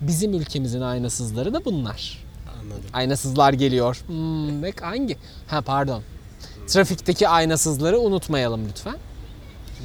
[0.00, 2.24] Bizim ülkemizin aynasızları da bunlar.
[2.60, 2.84] Anladım.
[2.92, 4.04] aynasızlar geliyor.
[4.06, 5.16] Hmm, hangi?
[5.46, 6.02] Ha pardon.
[6.66, 8.96] Trafikteki aynasızları unutmayalım lütfen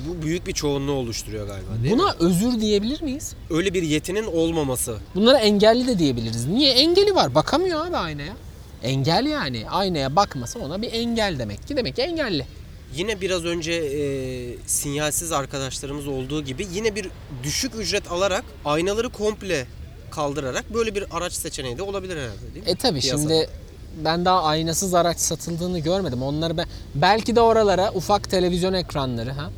[0.08, 2.00] Bu büyük bir çoğunluğu oluşturuyor galiba değil mi?
[2.00, 4.98] buna özür diyebilir miyiz Öyle bir yetinin olmaması.
[5.16, 6.46] Bunlara engelli de diyebiliriz.
[6.46, 6.74] Niye?
[6.74, 7.36] Engeli var.
[7.36, 8.34] Bakamıyor abi aynaya.
[8.84, 9.70] Engel yani.
[9.70, 11.78] Aynaya bakmasa ona bir engel demek ki.
[11.78, 12.46] Demek ki engelli.
[12.96, 14.02] Yine biraz önce e,
[14.66, 17.10] sinyalsiz arkadaşlarımız olduğu gibi yine bir
[17.44, 19.66] düşük ücret alarak aynaları komple
[20.12, 22.72] kaldırarak böyle bir araç seçeneği de olabilir herhalde değil mi?
[22.72, 23.50] E tabi şimdi
[24.06, 26.24] ben daha aynasız araç satıldığını görmedim.
[26.24, 29.50] Onları ben belki de oralara ufak televizyon ekranları ha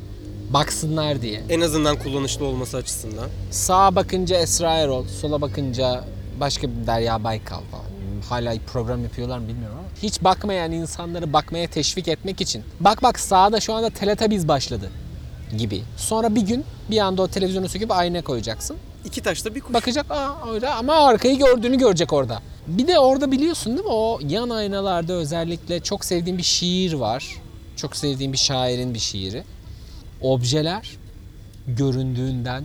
[0.52, 1.42] baksınlar diye.
[1.48, 3.28] En azından kullanışlı olması açısından.
[3.50, 6.04] Sağa bakınca Esra Erol, sola bakınca
[6.40, 7.84] başka bir Derya Baykal falan.
[8.28, 9.88] Hala program yapıyorlar mı bilmiyorum ama.
[10.02, 12.64] Hiç bakmayan insanları bakmaya teşvik etmek için.
[12.80, 14.90] Bak bak sağda şu anda Teletubbies başladı
[15.58, 15.82] gibi.
[15.96, 18.76] Sonra bir gün bir anda o televizyonu söküp ayna koyacaksın.
[19.04, 19.74] İki taşta bir kuş.
[19.74, 22.42] Bakacak aa öyle ama arkayı gördüğünü görecek orada.
[22.66, 27.36] Bir de orada biliyorsun değil mi o yan aynalarda özellikle çok sevdiğim bir şiir var.
[27.76, 29.44] Çok sevdiğim bir şairin bir şiiri.
[30.22, 30.90] Objeler
[31.66, 32.64] göründüğünden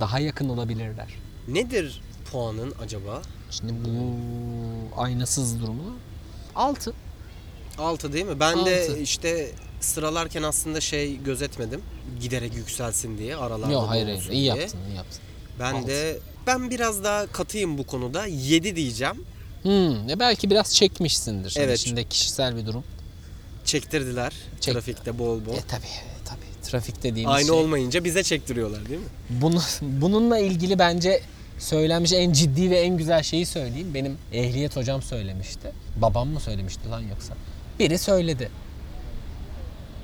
[0.00, 1.06] daha yakın olabilirler.
[1.48, 2.00] Nedir
[2.32, 3.22] puanın acaba?
[3.50, 4.16] Şimdi bu
[5.00, 5.96] aynasız durumu
[6.56, 6.92] 6.
[7.78, 8.40] 6 değil mi?
[8.40, 8.98] Ben de Altı.
[8.98, 9.50] işte
[9.80, 11.80] sıralarken aslında şey gözetmedim.
[12.20, 14.44] Giderek yükselsin diye aralarda Yok hayır hayır iyi diye.
[14.44, 15.20] yaptın iyi yaptın.
[15.60, 15.88] Ben Altı.
[15.88, 18.26] de ben biraz daha katıyım bu konuda.
[18.26, 19.24] 7 diyeceğim.
[19.62, 21.50] Hmm, e belki biraz çekmişsindir.
[21.50, 21.78] Şimdi Evet.
[21.78, 22.84] Şimdi kişisel bir durum.
[23.64, 25.52] Çektirdiler Çek- trafikte bol bol.
[25.52, 25.86] E tabi tabi.
[26.62, 27.54] Trafik dediğimiz Aynı şey.
[27.56, 29.06] olmayınca bize çektiriyorlar değil mi?
[29.30, 31.20] Bunu, bununla ilgili bence
[31.58, 33.94] söylenmiş en ciddi ve en güzel şeyi söyleyeyim.
[33.94, 35.72] Benim ehliyet hocam söylemişti.
[35.96, 37.34] Babam mı söylemişti lan yoksa?
[37.78, 38.50] Biri söyledi.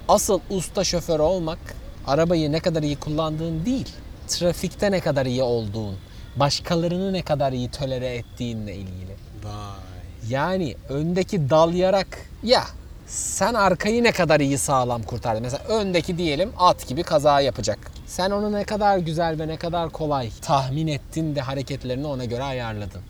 [0.09, 1.59] Asıl usta şoför olmak
[2.07, 3.89] arabayı ne kadar iyi kullandığın değil,
[4.29, 5.97] trafikte ne kadar iyi olduğun,
[6.37, 9.15] başkalarını ne kadar iyi tolere ettiğinle ilgili.
[9.45, 9.85] Vay.
[10.29, 12.65] Yani öndeki dal yarak ya
[13.07, 15.43] sen arkayı ne kadar iyi sağlam kurtardın.
[15.43, 17.79] Mesela öndeki diyelim at gibi kaza yapacak.
[18.07, 22.43] Sen onu ne kadar güzel ve ne kadar kolay tahmin ettin de hareketlerini ona göre
[22.43, 23.03] ayarladın.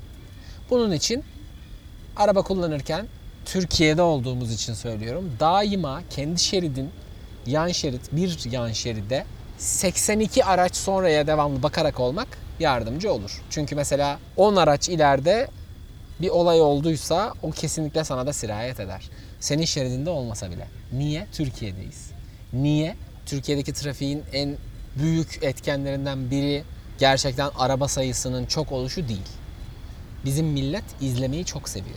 [0.71, 1.25] Bunun için
[2.17, 3.07] araba kullanırken
[3.45, 5.33] Türkiye'de olduğumuz için söylüyorum.
[5.41, 6.91] Daima kendi şeridin
[7.47, 9.25] yan şerit bir yan şeride
[9.59, 12.29] 82 araç sonraya devamlı bakarak olmak
[12.61, 13.43] yardımcı olur.
[13.51, 15.49] Çünkü mesela 10 araç ileride
[16.21, 19.11] bir olay olduysa o kesinlikle sana da sirayet eder.
[19.45, 20.69] Senin şeridinde olmasa bile.
[20.93, 21.27] Niye?
[21.33, 22.11] Türkiye'deyiz.
[22.53, 22.97] Niye?
[23.27, 24.57] Türkiye'deki trafiğin en
[24.99, 26.65] büyük etkenlerinden biri
[26.99, 29.29] gerçekten araba sayısının çok oluşu değil.
[30.25, 31.97] Bizim millet izlemeyi çok seviyor.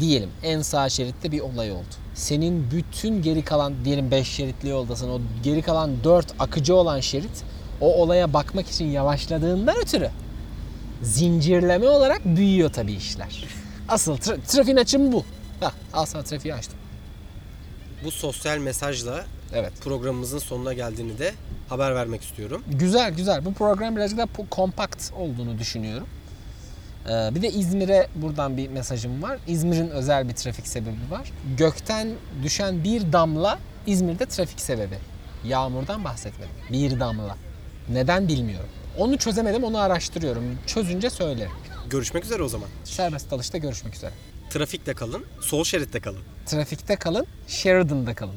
[0.00, 1.94] Diyelim en sağ şeritte bir olay oldu.
[2.14, 5.10] Senin bütün geri kalan diyelim 5 şeritli yoldasın.
[5.10, 7.44] O geri kalan 4 akıcı olan şerit
[7.80, 10.10] o olaya bakmak için yavaşladığından ötürü
[11.02, 13.44] zincirleme olarak büyüyor tabii işler.
[13.88, 15.24] Asıl tra- trafiğin açımı bu.
[15.60, 16.78] Bak al sana trafiği açtım.
[18.04, 19.72] Bu sosyal mesajla Evet.
[19.80, 21.32] programımızın sonuna geldiğini de
[21.68, 22.62] haber vermek istiyorum.
[22.68, 23.44] Güzel güzel.
[23.44, 26.06] Bu program birazcık daha kompakt olduğunu düşünüyorum.
[27.06, 29.38] Ee, bir de İzmir'e buradan bir mesajım var.
[29.46, 31.32] İzmir'in özel bir trafik sebebi var.
[31.56, 32.08] Gökten
[32.42, 34.98] düşen bir damla İzmir'de trafik sebebi.
[35.44, 36.54] Yağmurdan bahsetmedim.
[36.72, 37.36] Bir damla.
[37.88, 38.68] Neden bilmiyorum.
[38.98, 40.58] Onu çözemedim, onu araştırıyorum.
[40.66, 41.50] Çözünce söylerim.
[41.90, 42.68] Görüşmek üzere o zaman.
[42.84, 44.12] Serbest dalışta görüşmek üzere.
[44.50, 46.20] Trafikte kalın, sol şeritte kalın.
[46.46, 48.36] Trafikte kalın, Sheridan'da kalın.